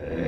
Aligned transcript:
Uh, 0.00 0.27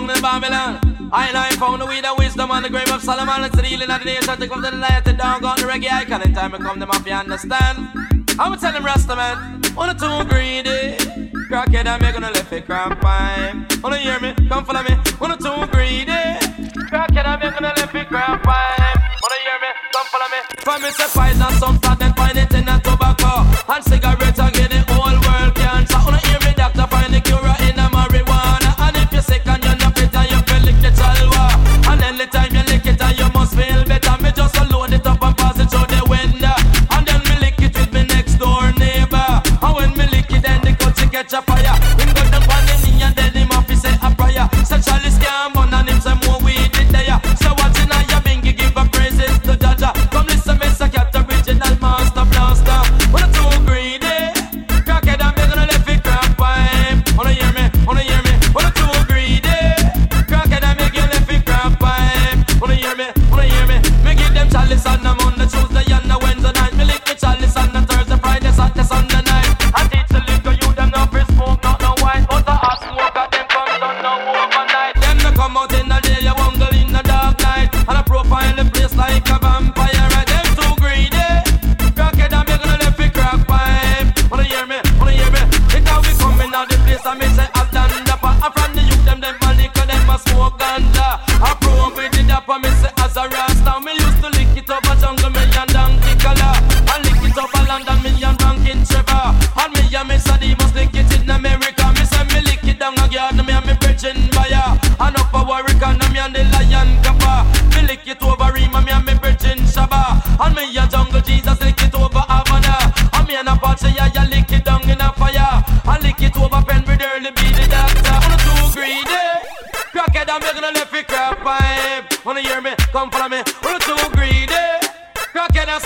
down 0.00 0.10
in 0.16 0.22
Babylon. 0.22 1.10
I 1.12 1.30
and 1.30 1.58
found 1.58 1.80
the 1.80 1.86
way 1.86 2.00
the 2.00 2.14
wisdom 2.18 2.50
on 2.50 2.62
the 2.62 2.68
grave 2.68 2.90
of 2.90 3.02
Solomon. 3.02 3.44
It's 3.44 3.56
the 3.56 3.62
healing 3.62 3.90
of 3.90 4.00
the 4.00 4.04
nation 4.04 4.38
to 4.38 4.48
come 4.48 4.62
to 4.62 4.70
the 4.70 4.76
light. 4.76 5.04
The 5.04 5.12
dog 5.12 5.44
on 5.44 5.56
the 5.56 5.62
reggae 5.62 5.90
icon. 5.90 6.22
In 6.22 6.34
time 6.34 6.52
to 6.52 6.58
come, 6.58 6.78
them 6.78 6.88
mafia 6.88 7.16
understand. 7.16 7.88
I'ma 8.38 8.56
tell 8.56 8.72
them 8.72 8.84
Rasta 8.84 9.16
man, 9.16 9.62
one 9.74 9.90
or 9.90 9.94
two 9.94 10.28
greedy. 10.28 10.96
Crackhead, 11.48 11.86
I'm 11.86 12.00
gonna 12.00 12.30
left 12.30 12.52
it 12.52 12.66
cramp 12.66 13.00
time. 13.00 13.66
Wanna 13.82 13.98
hear 13.98 14.20
me? 14.20 14.34
Come 14.48 14.64
follow 14.64 14.82
me. 14.82 14.94
One 15.18 15.32
or 15.32 15.38
two 15.38 15.56
greedy. 15.72 16.22
Crackhead, 16.90 17.26
I'm 17.26 17.40
gonna 17.40 17.72
left 17.76 17.94
it 17.94 18.08
cramp 18.08 18.42
time. 18.42 18.98
Wanna 19.22 19.38
hear 19.46 19.58
me? 19.64 19.70
Come 19.94 20.06
follow 20.12 20.28
me. 20.34 20.40
From 20.60 20.82
me, 20.82 20.88
a 20.88 21.08
poison, 21.16 21.52
some 21.60 21.78
fat 21.78 21.98
then 21.98 22.12
find 22.14 22.36
it 22.36 22.52
in 22.52 22.68
a 22.68 22.80
tobacco 22.80 23.32
and 23.72 23.84
cigarette. 23.84 24.25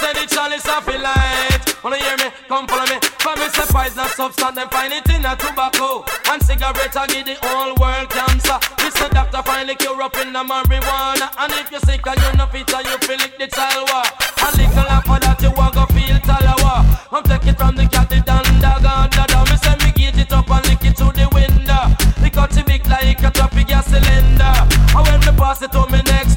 say 0.01 0.13
the 0.17 0.25
chalice 0.27 0.69
of 0.69 0.85
the 0.89 0.97
light. 0.99 1.61
Wanna 1.85 1.97
hear 1.97 2.17
me? 2.17 2.29
Come 2.49 2.67
follow 2.67 2.89
me. 2.89 2.97
For 3.21 3.37
me, 3.37 3.47
say 3.53 3.69
poison 3.69 4.09
substance, 4.17 4.57
them 4.57 4.69
find 4.69 4.93
it 4.93 5.09
in 5.13 5.25
a 5.25 5.37
tobacco. 5.37 6.05
And 6.33 6.41
cigarette, 6.43 6.97
I 6.97 7.07
give 7.07 7.27
the 7.29 7.37
whole 7.45 7.77
world 7.77 8.09
cancer. 8.09 8.59
This 8.81 8.97
a 9.01 9.09
doctor 9.13 9.43
finally 9.45 9.77
cure 9.77 10.01
up 10.01 10.17
in 10.17 10.33
the 10.33 10.41
marijuana. 10.41 11.29
And 11.37 11.53
if 11.61 11.71
you're 11.71 11.85
sick 11.85 12.05
and 12.07 12.19
you're 12.21 12.37
not 12.37 12.51
fit, 12.53 12.69
you 12.69 12.99
feel 13.05 13.21
like 13.21 13.37
the 13.37 13.49
chalwa. 13.53 14.01
A 14.41 14.49
little 14.57 14.89
after 14.89 15.19
that, 15.21 15.39
you 15.43 15.53
want 15.53 15.75
go 15.77 15.85
feel 15.93 16.19
talawa. 16.25 16.85
I'm 17.13 17.23
taking 17.25 17.55
from 17.55 17.77
the 17.77 17.85
cat, 17.87 18.09
the 18.09 18.25
danda, 18.25 18.81
ganda. 18.81 19.39
Me 19.49 19.57
say 19.61 19.77
me 19.85 19.93
get 19.93 20.17
it 20.17 20.33
up 20.33 20.49
and 20.49 20.65
lick 20.69 20.85
it 20.85 20.97
to 20.97 21.13
the 21.13 21.29
window. 21.33 21.93
Because 22.23 22.57
it 22.57 22.67
big 22.67 22.87
like 22.89 23.21
a 23.21 23.31
traffic 23.31 23.69
gas 23.69 23.87
cylinder. 23.87 24.53
And 24.97 25.05
when 25.07 25.21
me 25.21 25.33
pass 25.37 25.61
it 25.63 25.73
to 25.73 25.85
me 25.93 26.01
next. 26.09 26.30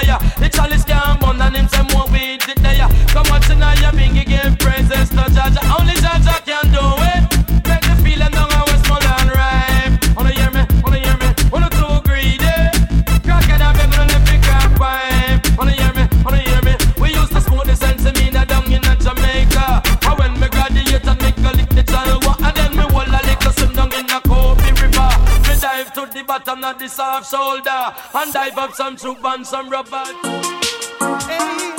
fire 0.00 0.39
I'm 26.64 26.78
the 26.78 26.88
soft 26.88 27.30
shoulder 27.30 27.94
And 28.14 28.32
dive 28.32 28.58
up 28.58 28.72
some 28.74 28.96
troop 28.96 29.24
and 29.24 29.46
some 29.46 29.70
rubber. 29.70 30.04
Hey, 31.26 31.72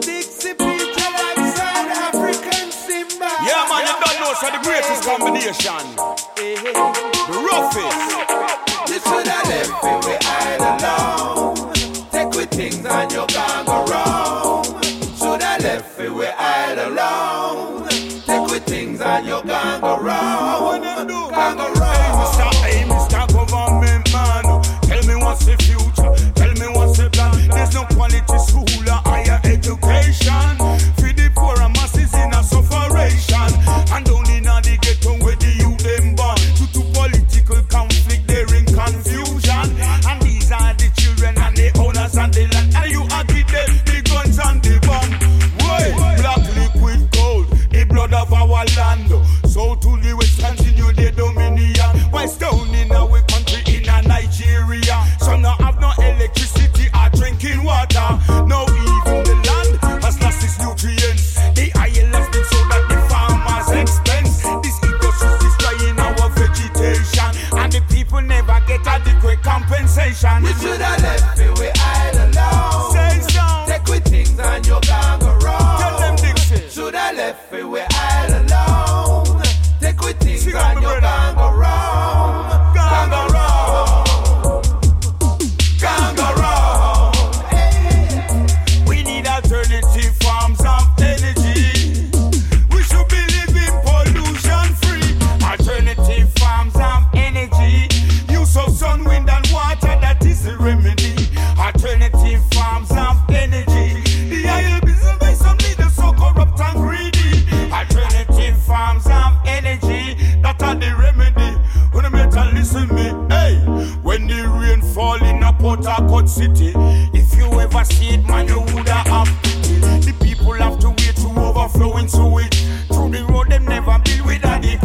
Dixie 0.00 0.54
Peter 0.54 1.10
like 1.18 1.42
South 1.56 1.90
African 2.06 2.70
Simba. 2.70 3.30
Yeah, 3.46 3.66
man, 3.70 3.86
you 3.86 3.94
don't 4.04 4.20
know, 4.20 4.34
so 4.34 4.50
the 4.50 4.60
greatest 4.62 5.02
combination. 5.04 5.96
The 6.36 7.38
roughest. 7.50 8.27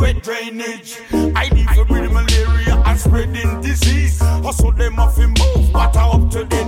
Adequate 0.03 0.23
drainage. 0.23 0.99
I 1.35 1.49
need 1.49 1.67
to 1.69 1.85
breed 1.85 2.11
malaria 2.11 2.81
and 2.85 2.99
spreading 2.99 3.61
disease. 3.61 4.21
Also, 4.21 4.71
them 4.71 4.93
have 4.93 5.15
to 5.15 5.27
move 5.27 5.73
water 5.73 5.99
up 5.99 6.29
to 6.31 6.43
their 6.43 6.67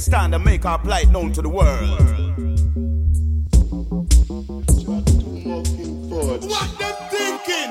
a 0.00 0.02
stand 0.02 0.34
and 0.34 0.44
make 0.44 0.64
our 0.64 0.78
plight 0.78 1.10
known 1.10 1.32
to 1.32 1.42
the 1.42 1.48
world. 1.48 1.90
What 6.48 6.70
them 6.78 6.96
thinking 7.12 7.70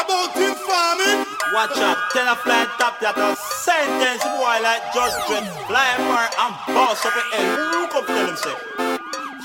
about 0.00 0.32
informing? 0.36 1.20
Watch 1.52 1.76
out, 1.78 1.98
tell 2.12 2.32
a 2.32 2.36
fly 2.36 2.66
top 2.78 3.00
that 3.00 3.16
a 3.16 3.36
sentence 3.36 4.24
boy 4.24 4.56
like 4.66 4.82
Judge 4.92 5.16
Dredd 5.28 5.46
Fly 5.68 5.88
far 6.08 6.26
and 6.26 6.54
boss 6.74 7.04
up 7.06 7.16
in 7.16 7.26
head 7.32 7.46
Who 7.72 7.86
come 7.88 8.06
tell 8.06 8.26
him 8.28 8.36
say 8.36 8.56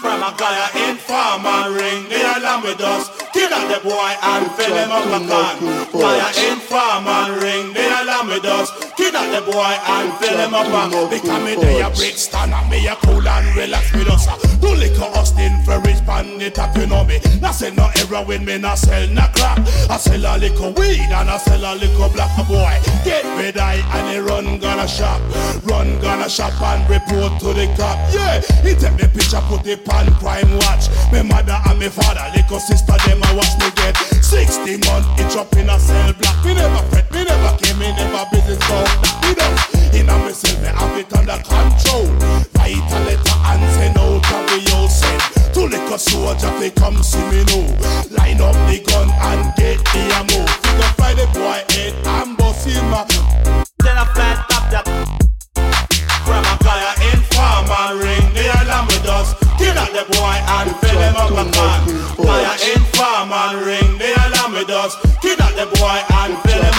From 0.02 0.24
a 0.24 0.32
guy 0.36 0.56
a 0.56 0.90
informer 0.90 1.72
ring 1.78 2.10
the 2.10 2.20
alarm 2.20 2.64
with 2.64 2.82
us 2.82 3.12
Kill 3.32 3.54
out 3.54 3.68
the 3.70 3.80
boy 3.88 4.12
and 4.24 4.52
fill 4.58 4.76
him 4.76 4.92
up 4.92 5.06
a 5.06 5.22
can 5.28 5.56
Guy 5.94 6.18
a 6.20 6.52
informer 6.52 7.40
ring 7.40 7.74
alarm 8.22 8.28
with 8.28 8.46
us. 8.46 8.72
Kill 8.96 9.16
out 9.16 9.46
the 9.46 9.52
boy 9.52 9.78
and 9.88 10.14
fill 10.20 10.38
him 10.38 10.54
up. 10.54 10.68
A 10.68 11.10
Because 11.10 11.44
me 11.44 11.56
day 11.56 11.82
a 11.82 11.90
break 11.90 12.18
stand 12.18 12.54
and 12.54 12.70
me 12.70 12.88
a 12.88 12.96
cool 12.96 13.28
and 13.28 13.56
relax 13.56 13.92
with 13.94 14.10
us. 14.10 14.61
Do 14.72 14.78
liquor 14.78 15.12
Austin 15.20 15.52
for 15.66 15.80
rich 15.82 16.00
pan 16.08 16.40
the 16.40 16.48
you 16.80 16.88
know 16.88 17.04
me. 17.04 17.20
Nah 17.42 17.52
say 17.52 17.76
no 17.76 17.92
heroin, 17.92 18.46
me 18.46 18.58
nah 18.58 18.76
sell 18.76 19.06
no 19.10 19.28
crack. 19.36 19.60
I 19.92 19.98
sell 19.98 20.24
a 20.24 20.40
liquor 20.40 20.72
weed 20.80 21.12
and 21.12 21.30
I 21.30 21.38
sell 21.38 21.60
a 21.60 21.76
liquor 21.76 22.08
black 22.16 22.32
boy. 22.48 22.80
Get 23.04 23.26
red 23.36 23.58
eye 23.58 23.84
and 23.84 24.08
he 24.08 24.20
run 24.20 24.60
gonna 24.60 24.88
shop, 24.88 25.20
run 25.68 26.00
gonna 26.00 26.30
shop 26.30 26.56
and 26.62 26.88
report 26.88 27.36
to 27.42 27.52
the 27.52 27.68
cop. 27.76 28.00
Yeah, 28.16 28.40
he 28.64 28.72
take 28.76 28.96
me 28.96 29.12
picture, 29.12 29.44
put 29.52 29.68
it 29.68 29.84
on 29.92 30.08
crime 30.24 30.48
watch. 30.64 30.88
Me 31.12 31.22
mother 31.22 31.60
and 31.68 31.78
me 31.78 31.90
father, 31.90 32.24
liquor 32.32 32.60
sister, 32.64 32.96
them 33.04 33.20
I 33.24 33.36
watch 33.36 33.52
me 33.60 33.68
get 33.76 33.98
60 34.24 34.88
months 34.88 35.10
each 35.20 35.36
up 35.36 35.52
in 35.60 35.68
a 35.68 35.76
cell 35.80 36.14
block. 36.16 36.46
Me 36.46 36.56
never 36.56 36.80
fret, 36.88 37.12
me 37.12 37.26
never 37.28 37.58
came, 37.60 37.78
me 37.78 37.92
never 37.92 38.24
business 38.32 38.62
go. 38.72 38.80
Me 39.28 39.36
don't 39.36 39.60
in 40.00 40.08
a 40.08 40.16
myself, 40.16 40.56
me 40.64 40.72
have 40.72 40.96
it 40.96 41.12
under 41.12 41.44
control. 41.44 42.61
Write 42.62 42.78
a 42.94 43.00
letter 43.10 43.38
and 43.50 43.74
send 43.74 43.98
out 43.98 44.22
a 44.22 44.38
video 44.54 44.86
send. 44.86 45.22
To 45.56 45.66
liquor 45.66 45.98
soldier, 45.98 46.54
they 46.60 46.70
come 46.70 47.02
see 47.02 47.18
me 47.32 47.44
now. 47.50 47.66
Line 48.14 48.40
up 48.40 48.54
the 48.70 48.78
gun 48.86 49.10
and 49.10 49.52
get 49.58 49.82
the 49.90 50.02
ammo. 50.14 50.46
Figure 50.62 51.26
the 51.26 51.28
boy 51.34 51.58
head 51.74 51.96
and 52.06 52.38
bust 52.38 52.68
him 52.68 52.94
up. 52.94 53.10
Tell 53.82 53.98
a 53.98 54.06
fly 54.14 54.46
top 54.48 54.70
that 54.70 54.86
From 56.22 56.46
a 56.46 56.56
guy 56.62 56.86
a 56.86 57.18
informer 57.18 57.98
ring 57.98 58.30
the 58.38 58.46
alarm 58.62 58.86
with 58.86 59.10
us 59.10 59.34
Kill 59.58 59.74
out 59.74 59.90
the 59.90 60.06
boy 60.14 60.38
and 60.62 60.70
fill 60.78 61.02
him 61.02 61.16
up 61.18 61.32
a 61.34 61.46
can 61.50 61.82
Guy 62.22 62.46
a 62.46 62.78
informer 62.78 63.66
ring 63.66 63.98
the 63.98 64.14
alarm 64.22 64.54
with 64.54 64.70
us 64.70 64.96
Kill 65.20 65.42
out 65.42 65.56
the 65.58 65.66
boy 65.82 65.98
and 66.14 66.38
fill 66.46 66.62
him 66.62 66.71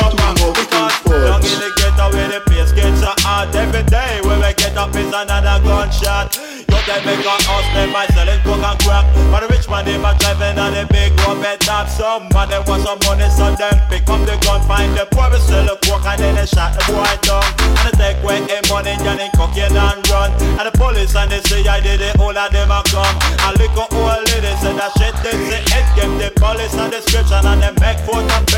is 5.13 5.21
another 5.21 5.63
gunshot. 5.65 6.37
You 6.37 6.81
they 6.89 6.99
make 7.05 7.25
a 7.25 7.37
house 7.45 7.69
them 7.77 7.93
by 7.93 8.07
selling 8.17 8.41
coke 8.43 8.65
and 8.65 8.79
crack. 8.81 9.05
But 9.31 9.45
the 9.45 9.49
rich 9.53 9.69
man 9.69 9.85
they 9.85 9.97
a 10.01 10.11
driving 10.19 10.59
on 10.59 10.73
the 10.73 10.89
big 10.89 11.13
bed 11.17 11.61
top. 11.61 11.89
Some 11.89 12.29
man 12.33 12.49
they 12.49 12.61
want 12.65 12.83
some 12.83 12.99
money 13.05 13.29
so 13.29 13.53
them 13.55 13.77
pick 13.89 14.09
up 14.09 14.25
the 14.25 14.35
gun 14.43 14.61
Find 14.67 14.97
the 14.97 15.05
poor 15.13 15.29
sell 15.39 15.65
the 15.69 15.77
coke 15.85 16.05
and 16.07 16.19
then 16.19 16.35
they 16.35 16.47
shot 16.49 16.73
the 16.75 16.83
boy 16.89 17.13
down. 17.23 17.45
And 17.61 17.93
they 17.93 18.17
take 18.17 18.19
away 18.25 18.41
him 18.49 18.65
money 18.73 18.97
and 18.97 19.19
then 19.21 19.31
cocaine 19.37 19.77
and 19.77 20.01
run. 20.09 20.33
And 20.59 20.67
the 20.67 20.73
police 20.75 21.15
and 21.15 21.31
the 21.31 21.39
CID 21.45 21.87
they 22.01 22.13
all 22.19 22.37
of 22.37 22.49
them 22.51 22.73
a 22.73 22.81
come 22.89 23.17
And 23.47 23.55
look 23.61 23.77
at 23.77 23.93
all 23.93 24.19
ladies 24.33 24.59
say 24.65 24.73
that 24.75 24.91
shit 24.97 25.15
they 25.23 25.37
say 25.49 25.61
it 25.61 25.87
Give 25.95 26.13
the 26.19 26.29
police 26.41 26.75
a 26.75 26.89
description 26.89 27.45
and 27.45 27.61
they 27.61 27.73
make 27.85 28.01
photo 28.09 28.52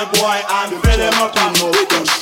the 0.00 0.18
boy 0.18 0.40
and 0.48 0.72
fill 0.82 1.00
him 1.00 1.12
up. 1.20 1.30
A 1.36 1.86
car 1.86 2.19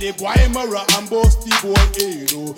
the 0.00 0.12
boy, 0.16 0.34
Mara 0.52 0.80
and 0.96 1.10
bust 1.10 1.44
the 1.44 1.52
boy, 1.60 1.76
know. 2.32 2.50
Oh. 2.50 2.54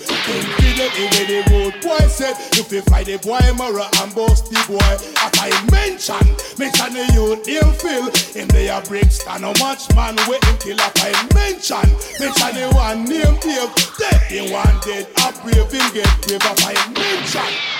Feed 0.62 0.78
it 0.78 0.94
in 0.94 1.10
with 1.10 1.26
the 1.26 1.40
rude 1.50 1.82
boy 1.82 2.06
said, 2.06 2.38
you 2.54 2.62
fight 2.82 3.06
the 3.06 3.18
boy, 3.18 3.42
Mara 3.58 3.90
and 4.00 4.14
bust 4.14 4.46
the 4.46 4.62
boy. 4.70 4.78
As 4.78 5.34
I 5.42 5.50
mention, 5.74 6.22
mention 6.56 6.94
the 6.94 7.04
youth, 7.12 7.42
him 7.44 7.74
feel, 7.74 8.06
him 8.32 8.48
they 8.48 8.70
a 8.70 8.80
bricks, 8.82 9.26
and 9.26 9.42
how 9.42 9.52
much 9.58 9.92
man 9.94 10.16
waiting 10.30 10.58
till 10.62 10.78
I 10.78 11.10
mention, 11.34 11.82
mention 12.22 12.52
the 12.54 12.70
one 12.74 13.04
name 13.04 13.34
Dave, 13.42 13.74
dead 13.98 14.22
in 14.30 14.52
one 14.52 14.78
dead, 14.86 15.10
a 15.18 15.34
brave 15.42 15.70
him 15.70 15.88
get 15.92 16.10
brave, 16.22 16.38
if 16.38 16.62
I 16.62 16.74
mention. 16.94 17.71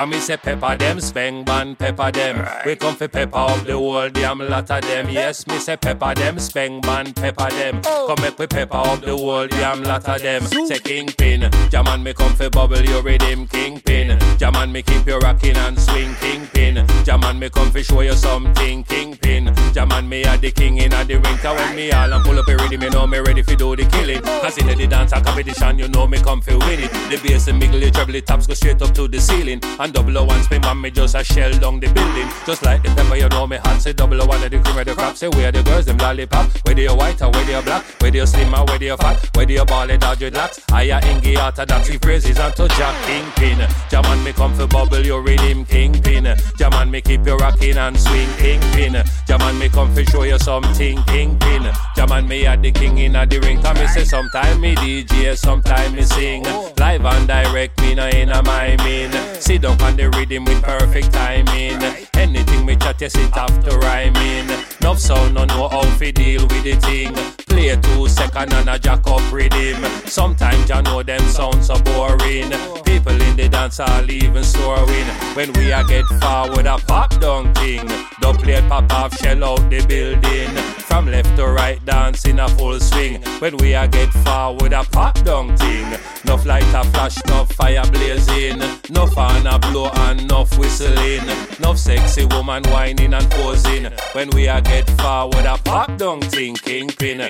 And 0.00 0.12
me 0.12 0.20
say 0.20 0.36
pepper 0.36 0.76
them, 0.76 0.98
speng 0.98 1.44
man 1.44 1.74
pepper 1.74 2.12
them. 2.12 2.46
We 2.64 2.76
come 2.76 2.94
for 2.94 3.08
pepper 3.08 3.36
up 3.36 3.66
the 3.66 3.72
whole 3.72 4.08
damn 4.08 4.38
lot 4.38 4.70
of 4.70 4.82
them. 4.82 5.08
Yes, 5.10 5.44
me 5.48 5.58
say 5.58 5.76
pepper 5.76 6.14
them, 6.14 6.36
speng 6.36 6.86
man 6.86 7.12
pepper 7.12 7.50
them. 7.50 7.80
Oh. 7.84 8.06
Come 8.06 8.22
make 8.22 8.38
we 8.38 8.46
pepper 8.46 8.76
up 8.76 9.00
the 9.00 9.16
whole 9.16 9.48
damn 9.48 9.82
lot 9.82 10.08
of 10.08 10.22
them. 10.22 10.44
Say 10.68 10.78
kingpin, 10.78 11.50
Jaman 11.68 12.04
me 12.04 12.14
come 12.14 12.32
for 12.34 12.48
bubble 12.48 12.80
your 12.84 13.02
rhythm 13.02 13.48
kingpin. 13.48 14.16
Jaman 14.38 14.70
me 14.70 14.82
keep 14.82 15.04
you 15.04 15.18
rocking 15.18 15.56
and 15.56 15.76
swing 15.76 16.14
kingpin. 16.20 16.86
Jaman 17.04 17.40
me 17.40 17.50
come 17.50 17.72
for 17.72 17.82
show 17.82 18.00
you 18.00 18.12
something 18.12 18.84
kingpin. 18.84 19.52
Jaman 19.74 20.08
me 20.08 20.24
are 20.26 20.36
the 20.36 20.52
king 20.52 20.78
in 20.78 20.90
the 20.90 21.20
ring. 21.20 21.38
Cause 21.38 21.58
when 21.58 21.74
me 21.74 21.90
all 21.90 22.12
and 22.12 22.24
pull 22.24 22.38
up 22.38 22.46
a 22.46 22.56
rhythm, 22.56 22.82
you 22.82 22.90
know 22.90 23.04
me 23.04 23.18
ready 23.18 23.42
for 23.42 23.56
do 23.56 23.74
the 23.74 23.84
killing. 23.86 24.20
Oh. 24.24 24.40
Cause 24.42 24.58
in 24.58 24.68
the 24.68 24.86
dance 24.86 25.10
competition, 25.10 25.76
you 25.76 25.88
know 25.88 26.06
me 26.06 26.18
come 26.18 26.40
for 26.40 26.56
win 26.58 26.84
it. 26.84 26.92
The 27.10 27.20
bass 27.20 27.48
and 27.48 27.60
miggle, 27.60 27.80
the 27.80 27.90
treble, 27.90 28.12
the 28.12 28.20
tops 28.20 28.46
go 28.46 28.54
straight 28.54 28.80
up 28.80 28.94
to 28.94 29.08
the 29.08 29.20
ceiling. 29.20 29.60
And 29.80 29.87
double 29.92 30.18
O 30.18 30.24
one 30.24 30.42
spin 30.42 30.60
man, 30.62 30.80
me 30.80 30.90
just 30.90 31.14
a 31.14 31.24
shell 31.24 31.52
down 31.58 31.80
the 31.80 31.92
building. 31.92 32.28
Just 32.46 32.62
like 32.62 32.82
the 32.82 32.90
pepper, 32.90 33.16
you 33.16 33.28
know 33.28 33.46
me 33.46 33.56
hot. 33.56 33.80
Say 33.80 33.92
double 33.92 34.18
one 34.26 34.42
of 34.42 34.50
the 34.50 34.58
cream 34.58 34.78
of 34.78 34.84
the 34.84 34.94
crop. 34.94 35.16
Say 35.16 35.28
where 35.28 35.52
the 35.52 35.62
girls, 35.62 35.86
them 35.86 35.98
lollipop. 35.98 36.50
Whether 36.66 36.82
you 36.82 36.94
white 36.94 37.20
or 37.22 37.30
whether 37.30 37.52
you 37.52 37.62
black. 37.62 37.84
Whether 38.00 38.18
you 38.18 38.26
slim 38.26 38.54
or 38.54 38.64
whether 38.66 38.84
you 38.84 38.96
fat. 38.96 39.30
Whether 39.34 39.52
you 39.52 39.64
ball 39.64 39.90
it 39.90 40.04
or 40.04 40.14
dreadlocks. 40.14 40.60
I 40.72 40.84
a 40.84 41.00
ingy 41.00 41.42
orthodox. 41.42 41.88
We 41.88 41.98
praises 41.98 42.38
and 42.38 42.54
to 42.56 42.68
Jack 42.68 42.94
Kingpin. 43.06 43.66
Jaman 43.90 44.22
me 44.24 44.32
come 44.32 44.54
for 44.54 44.66
bubble, 44.66 45.04
you 45.04 45.20
rhythm 45.20 45.64
Kingpin. 45.64 46.34
Jaman 46.58 46.90
me 46.90 47.00
keep 47.00 47.26
you 47.26 47.36
rocking 47.36 47.76
and 47.76 47.98
swing 47.98 48.28
Kingpin. 48.38 49.02
Jaman 49.26 49.58
me 49.58 49.68
come 49.68 49.92
for 49.94 50.04
show 50.04 50.24
you 50.24 50.38
something 50.38 51.02
Kingpin. 51.04 51.70
Jaman 51.96 52.28
me 52.28 52.46
at 52.46 52.62
the 52.62 52.72
king 52.72 52.98
in 52.98 53.12
the 53.12 53.40
ring. 53.42 53.62
Come 53.62 53.78
me 53.78 53.86
say 53.88 54.04
sometime 54.04 54.60
me 54.60 54.74
DJ, 54.74 55.36
sometime 55.36 55.94
me 55.94 56.02
sing. 56.02 56.44
Live 56.76 57.04
and 57.04 57.28
direct, 57.28 57.80
me 57.80 57.94
no 57.94 58.06
in 58.08 58.30
a 58.30 58.42
my 58.42 58.76
mean. 58.84 59.12
Sit 59.40 59.62
down 59.62 59.77
on 59.82 59.96
the 59.96 60.10
rhythm 60.10 60.44
with 60.44 60.62
perfect 60.62 61.12
timing. 61.12 61.82
Anything 62.14 62.66
me 62.66 62.76
chat, 62.76 63.00
yes, 63.00 63.14
it 63.16 63.34
have 63.34 63.64
to 63.64 63.76
rhyme 63.78 64.16
in. 64.16 64.46
No 64.82 64.94
sound, 64.94 65.34
no 65.34 65.44
know 65.44 65.68
how 65.68 65.82
to 65.82 66.12
deal 66.12 66.42
with 66.42 66.64
the 66.64 66.76
thing. 66.76 67.14
Play 67.46 67.76
two 67.76 67.97
and 68.38 68.68
a 68.68 68.78
jack 68.78 69.06
up 69.06 69.32
rhythm. 69.32 69.82
Sometimes 70.06 70.70
I 70.70 70.80
know 70.82 71.02
them 71.02 71.20
sound 71.22 71.64
so 71.64 71.78
boring. 71.80 72.50
People 72.84 73.20
in 73.20 73.36
the 73.36 73.48
dance 73.50 73.80
are 73.80 74.04
even 74.04 74.44
snoring. 74.44 75.06
When 75.34 75.52
we 75.54 75.72
a 75.72 75.82
get 75.84 76.04
forward, 76.20 76.66
a 76.66 76.78
pop 76.78 77.18
down 77.20 77.52
thing. 77.54 77.88
Don't 78.20 78.38
play 78.40 78.60
pop 78.68 78.92
off, 78.92 79.16
shell 79.18 79.44
out 79.44 79.70
the 79.70 79.84
building. 79.86 80.54
From 80.88 81.06
left 81.06 81.36
to 81.36 81.46
right, 81.46 81.84
dance 81.84 82.26
in 82.26 82.38
a 82.38 82.48
full 82.48 82.78
swing. 82.80 83.22
When 83.40 83.56
we 83.58 83.74
a 83.74 83.88
get 83.88 84.12
forward, 84.24 84.72
a 84.72 84.84
pop 84.84 85.22
down 85.24 85.56
thing. 85.56 85.86
Enough 86.24 86.46
light 86.46 86.74
a 86.74 86.84
flash, 86.84 87.20
enough 87.24 87.52
fire 87.52 87.82
blazing. 87.90 88.60
Enough 88.90 89.14
fan 89.14 89.46
a 89.46 89.58
blow 89.58 89.90
and 89.92 90.30
whistling. 90.58 91.28
Enough 91.58 91.78
sexy 91.78 92.24
woman 92.26 92.62
whining 92.64 93.14
and 93.14 93.30
posing. 93.30 93.86
When 94.12 94.30
we 94.30 94.48
a 94.48 94.60
get 94.60 94.88
forward, 95.00 95.44
a 95.44 95.56
pop 95.58 95.96
down 95.96 96.20
thing. 96.20 96.54
Kingpin. 96.54 97.20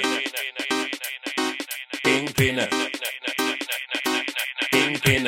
Kingpin. 2.39 2.69
Kingpin. 4.71 5.27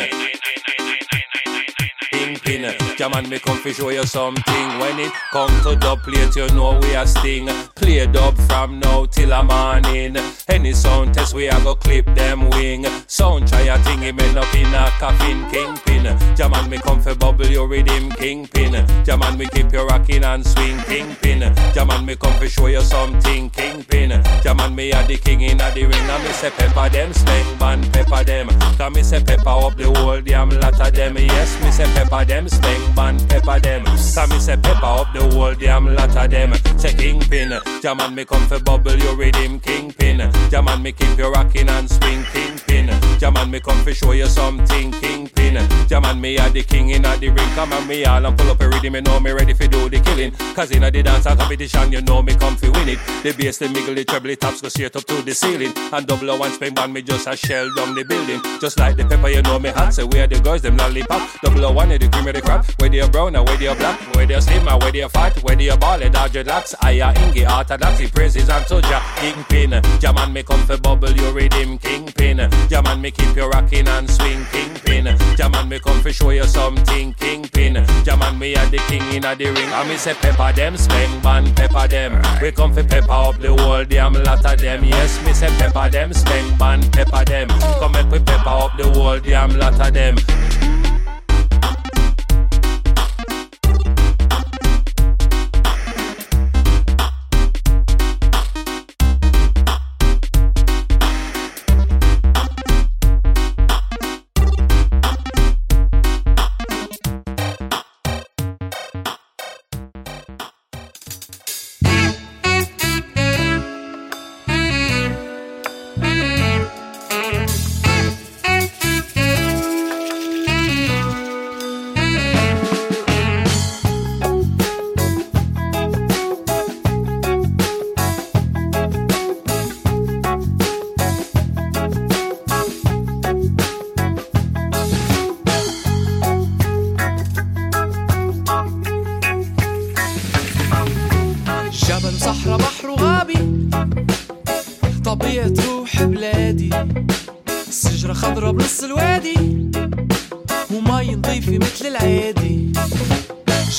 Kingpin. 2.12 2.89
Jam 3.00 3.14
and 3.14 3.30
me 3.30 3.38
come 3.38 3.56
fi 3.56 3.72
show 3.72 3.88
you 3.88 4.04
something. 4.04 4.78
When 4.78 4.98
it 4.98 5.10
come 5.32 5.48
to 5.62 5.74
dub 5.74 6.02
plate, 6.02 6.36
you 6.36 6.46
know 6.48 6.78
we 6.82 6.94
a 6.94 7.06
sting. 7.06 7.46
Play 7.74 8.06
dub 8.06 8.36
from 8.40 8.78
now 8.78 9.06
till 9.06 9.32
a 9.32 9.42
morning. 9.42 10.18
Any 10.46 10.74
sound 10.74 11.14
test 11.14 11.32
we 11.32 11.46
a 11.48 11.58
go 11.64 11.76
clip 11.76 12.04
them 12.14 12.50
wing. 12.50 12.84
Sound 13.06 13.48
try 13.48 13.62
a 13.62 13.78
thing, 13.78 14.02
he 14.02 14.12
men 14.12 14.36
up 14.36 14.54
in 14.54 14.74
a 14.74 14.90
coffin. 14.98 15.48
Kingpin. 15.50 16.36
Jam 16.36 16.52
and 16.52 16.68
me 16.68 16.76
come 16.76 17.00
fi 17.00 17.14
bubble 17.14 17.46
your 17.46 17.66
rhythm. 17.68 18.10
Kingpin. 18.10 18.86
Jam 19.02 19.22
and 19.22 19.38
me 19.38 19.46
keep 19.46 19.72
you 19.72 19.86
rocking 19.86 20.22
and 20.22 20.46
swing. 20.46 20.76
Kingpin. 20.80 21.54
Jam 21.72 21.88
and 21.88 22.04
me 22.04 22.16
come 22.16 22.38
fi 22.38 22.48
show 22.48 22.66
you 22.66 22.82
something. 22.82 23.48
Kingpin. 23.48 24.10
Jam 24.42 24.60
and 24.60 24.76
me 24.76 24.92
a 24.92 25.02
the 25.06 25.16
king 25.16 25.40
in 25.40 25.58
a 25.58 25.70
the 25.70 25.86
ring. 25.86 25.94
And 25.94 26.22
me 26.22 26.30
say 26.32 26.50
pepper 26.50 26.90
them, 26.90 27.14
spank 27.14 27.60
man 27.60 27.80
pepper 27.92 28.24
them. 28.24 28.48
Cause 28.76 28.94
me 28.94 29.02
say 29.02 29.24
pepper 29.24 29.48
up 29.48 29.74
the 29.78 29.90
whole 29.90 30.20
damn 30.20 30.50
lot 30.50 30.78
of 30.78 30.92
them. 30.92 31.16
Yes, 31.16 31.58
me 31.62 31.70
say 31.70 31.84
pepper 31.94 32.26
them, 32.26 32.46
spank 32.90 33.20
man 33.20 33.28
pepper 33.28 33.60
them. 33.60 33.84
Me 33.84 34.38
say 34.38 34.56
pepper 34.56 34.84
up 34.84 35.12
the 35.12 35.22
whole 35.34 35.54
damn 35.54 35.94
lot 35.94 36.16
of 36.16 36.30
them. 36.30 36.54
Say 36.78 36.94
kingpin, 36.94 37.52
jam 37.82 38.00
and 38.00 38.14
me 38.14 38.24
come 38.24 38.46
fi 38.46 38.58
bubble 38.58 38.96
your 38.96 39.16
rhythm. 39.16 39.60
Kingpin, 39.60 40.18
jam 40.50 40.68
and 40.68 40.82
me 40.82 40.92
keep 40.92 41.18
you 41.18 41.30
rocking 41.30 41.68
and 41.68 41.88
swing. 41.88 42.24
Kingpin, 42.32 42.90
jam 43.18 43.36
and 43.36 43.50
me 43.50 43.60
come 43.60 43.82
fi 43.84 43.92
show 43.92 44.12
you 44.12 44.26
something. 44.26 44.92
Kingpin, 44.92 45.68
jam 45.88 46.04
and 46.04 46.20
me 46.20 46.36
a 46.36 46.48
the 46.50 46.62
king 46.62 46.90
in 46.90 47.02
the 47.02 47.18
ring. 47.20 47.54
Come 47.54 47.72
on 47.72 47.86
me 47.86 48.04
all 48.04 48.24
and 48.24 48.36
pull 48.36 48.50
up 48.50 48.60
a 48.60 48.68
rhythm. 48.68 48.94
You 48.94 49.02
know 49.02 49.20
me 49.20 49.32
ready 49.32 49.54
fi 49.54 49.66
do 49.66 49.88
the 49.88 50.00
killing. 50.00 50.32
Cause 50.54 50.70
in 50.70 50.82
the 50.82 51.02
dance 51.02 51.24
competition, 51.24 51.92
you 51.92 52.02
know 52.02 52.22
me 52.22 52.34
come 52.34 52.56
fi 52.56 52.68
win 52.68 52.88
it. 52.90 52.98
The 53.22 53.32
bass, 53.32 53.58
the 53.58 53.66
miggle, 53.66 53.94
the 53.94 54.04
treble, 54.04 54.28
the 54.28 54.36
tops 54.36 54.60
go 54.60 54.68
straight 54.68 54.96
up 54.96 55.04
to 55.04 55.22
the 55.22 55.34
ceiling. 55.34 55.72
And 55.92 56.06
double 56.06 56.38
one 56.38 56.52
spin 56.52 56.74
band, 56.74 56.92
me 56.92 57.02
just 57.02 57.26
a 57.26 57.36
shell 57.36 57.68
down 57.74 57.94
the 57.94 58.04
building. 58.04 58.40
Just 58.60 58.78
like 58.78 58.96
the 58.96 59.04
pepper, 59.04 59.28
you 59.28 59.42
know 59.42 59.58
me 59.58 59.70
hot. 59.70 59.94
So 59.94 60.06
where 60.06 60.26
the 60.26 60.40
girls, 60.40 60.62
them 60.62 60.76
lollipop. 60.76 61.40
Double 61.42 61.72
one, 61.74 61.88
the 61.90 62.08
cream 62.08 62.28
of 62.28 62.34
the 62.34 62.40
crap. 62.40 62.66
Where 62.80 62.88
they 62.88 63.06
brown, 63.08 63.36
or 63.36 63.44
where 63.44 63.56
they 63.58 63.74
black. 63.74 64.00
Where 64.14 64.24
they 64.24 64.40
slim, 64.40 64.66
or 64.66 64.78
where 64.78 64.90
they 64.90 65.06
fat. 65.08 65.36
Where 65.42 65.54
they 65.54 65.76
ball, 65.76 66.02
and 66.02 66.14
dodge 66.14 66.46
locks. 66.46 66.74
I 66.80 66.92
a 66.92 67.12
ingy, 67.12 67.46
orthodox, 67.46 67.98
he 67.98 68.08
praises 68.08 68.48
and 68.48 68.66
soldier. 68.66 69.00
Kingpin, 69.16 69.82
jam 70.00 70.16
and 70.16 70.32
me 70.32 70.42
come 70.42 70.66
fi 70.66 70.76
bubble 70.76 71.10
your 71.10 71.32
rhythm. 71.32 71.76
Kingpin, 71.76 72.48
jam 72.70 72.86
and 72.86 73.02
me 73.02 73.10
keep 73.10 73.36
you 73.36 73.46
rocking 73.48 73.86
and 73.86 74.10
swing. 74.10 74.46
Kingpin, 74.46 75.14
jam 75.36 75.54
and 75.54 75.68
me 75.68 75.78
come 75.78 76.00
fi 76.00 76.10
show 76.10 76.30
you 76.30 76.44
something. 76.44 77.12
Kingpin, 77.14 77.84
jam 78.02 78.22
and 78.22 78.38
me 78.38 78.54
a 78.54 78.66
the 78.70 78.78
king 78.88 79.02
in 79.12 79.22
the 79.22 79.44
ring. 79.44 79.56
And 79.56 79.88
me 79.88 79.96
say 79.96 80.14
pepper 80.14 80.50
them, 80.54 80.74
speng 80.74 81.22
man, 81.22 81.54
pepper 81.54 81.86
them. 81.86 82.22
We 82.40 82.50
come 82.50 82.72
fi 82.72 82.82
pepper 82.82 83.12
up 83.12 83.38
the 83.38 83.54
whole 83.54 83.84
damn 83.84 84.14
lot 84.14 84.44
of 84.46 84.58
them. 84.58 84.84
Yes, 84.84 85.22
me 85.26 85.34
say 85.34 85.48
pepper 85.58 85.90
them, 85.90 86.12
speng 86.12 86.58
man, 86.58 86.90
pepper 86.92 87.26
them. 87.26 87.48
Come 87.78 87.92
make 87.92 88.10
we 88.10 88.20
pepper 88.20 88.48
up 88.48 88.76
the 88.78 88.88
whole 88.88 89.20
damn 89.20 89.50
lot 89.58 89.78
of 89.78 89.92
them. 89.92 90.16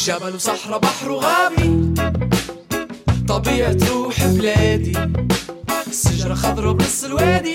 جبل 0.05 0.35
وصحراء 0.35 0.79
بحر 0.79 1.11
وغابي 1.11 1.93
طبيعة 3.27 3.77
روح 3.89 4.25
بلادي. 4.25 4.93
الشجرة 5.87 6.33
خضرة 6.33 6.71
بنص 6.71 7.03
الوادي 7.03 7.53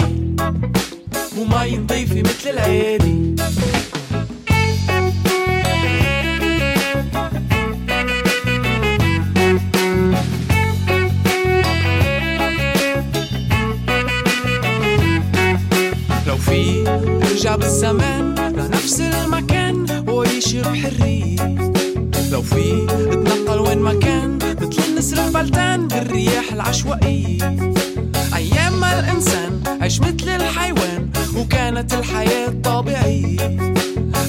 ومي 1.38 1.76
نظيفة 1.76 2.20
مثل 2.20 2.50
العادي. 2.50 3.36
لو 16.26 16.36
في 16.36 16.88
ارجع 17.30 17.56
بالزمان 17.56 18.34
لنفس 18.34 19.00
المكان 19.00 20.04
وعيش 20.08 20.54
بحرية 20.54 21.56
لو 21.58 21.75
في 22.26 22.86
اتنقل 22.90 23.60
وين 23.60 23.78
ما 23.78 23.94
كان 23.94 24.38
مثل 24.38 24.82
النسر 24.88 25.26
الفلتان 25.26 25.88
بالرياح 25.88 26.52
العشوائية 26.52 27.56
أيام 28.34 28.80
ما 28.80 29.00
الإنسان 29.00 29.62
عاش 29.80 30.00
مثل 30.00 30.28
الحيوان 30.28 31.10
وكانت 31.36 31.94
الحياة 31.94 32.48
طبيعية 32.64 33.56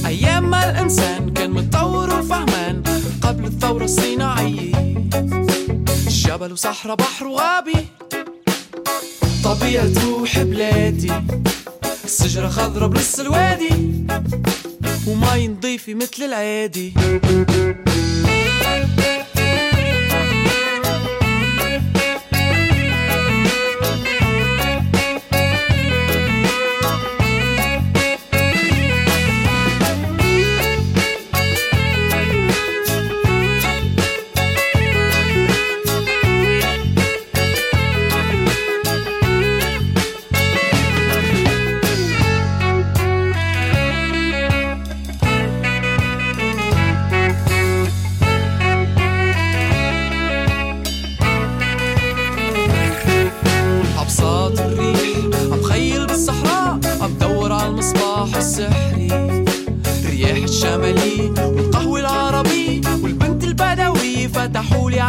أيام 0.05 0.49
ما 0.49 0.69
الإنسان 0.69 1.33
كان 1.33 1.51
متطور 1.51 2.19
وفهمان 2.19 2.83
قبل 3.21 3.45
الثورة 3.45 3.83
الصناعية. 3.83 4.71
جبل 6.07 6.51
وصحراء 6.51 6.95
بحر 6.95 7.27
وغابي 7.27 7.87
طبيعة 9.43 9.91
روح 10.05 10.39
بلادي. 10.39 11.11
الشجرة 12.05 12.47
خضرة 12.47 12.87
بنص 12.87 13.19
الوادي. 13.19 14.05
ومي 15.07 15.47
نضيفة 15.47 15.93
مثل 15.93 16.23
العادي. 16.23 16.93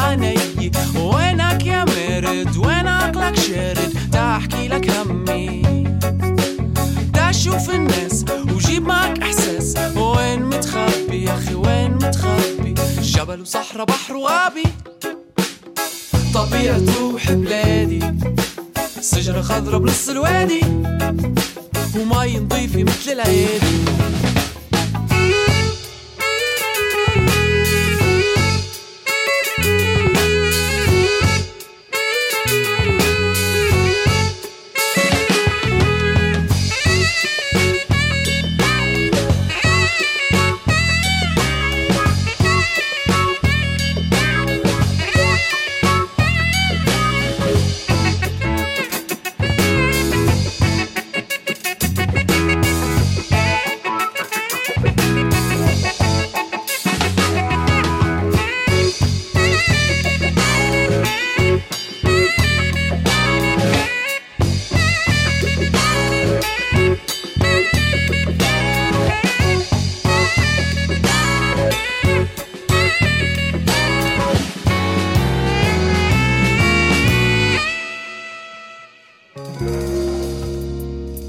عيني 0.09 0.35
وينك 0.97 1.67
يا 1.67 1.85
مرد 1.85 2.57
وين 2.57 2.89
عقلك 2.89 3.37
شارد 3.37 3.93
تحكي 4.13 4.69
لك 4.69 4.91
همي 4.91 5.63
تشوف 7.15 7.71
الناس 7.71 8.25
وجيب 8.55 8.83
معك 8.83 9.23
احساس. 9.23 9.75
وين 9.97 10.43
متخبي 10.43 11.25
يا 11.25 11.35
أخي 11.35 11.55
وين 11.55 11.95
متخبي 11.95 12.75
جبل 13.01 13.41
وصحراء 13.41 13.85
بحر 13.85 14.17
وابي 14.17 14.63
طبيعة 16.35 16.81
روح 17.01 17.33
بلادي 17.33 18.15
سجرة 19.01 19.41
خضرة 19.41 19.79
بنص 19.79 20.09
الوادي. 20.09 20.61
ومي 21.97 22.37
نضيفة 22.39 22.83
مثل 22.83 23.13
العيادي 23.13 23.85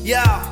Yeah. 0.04 0.49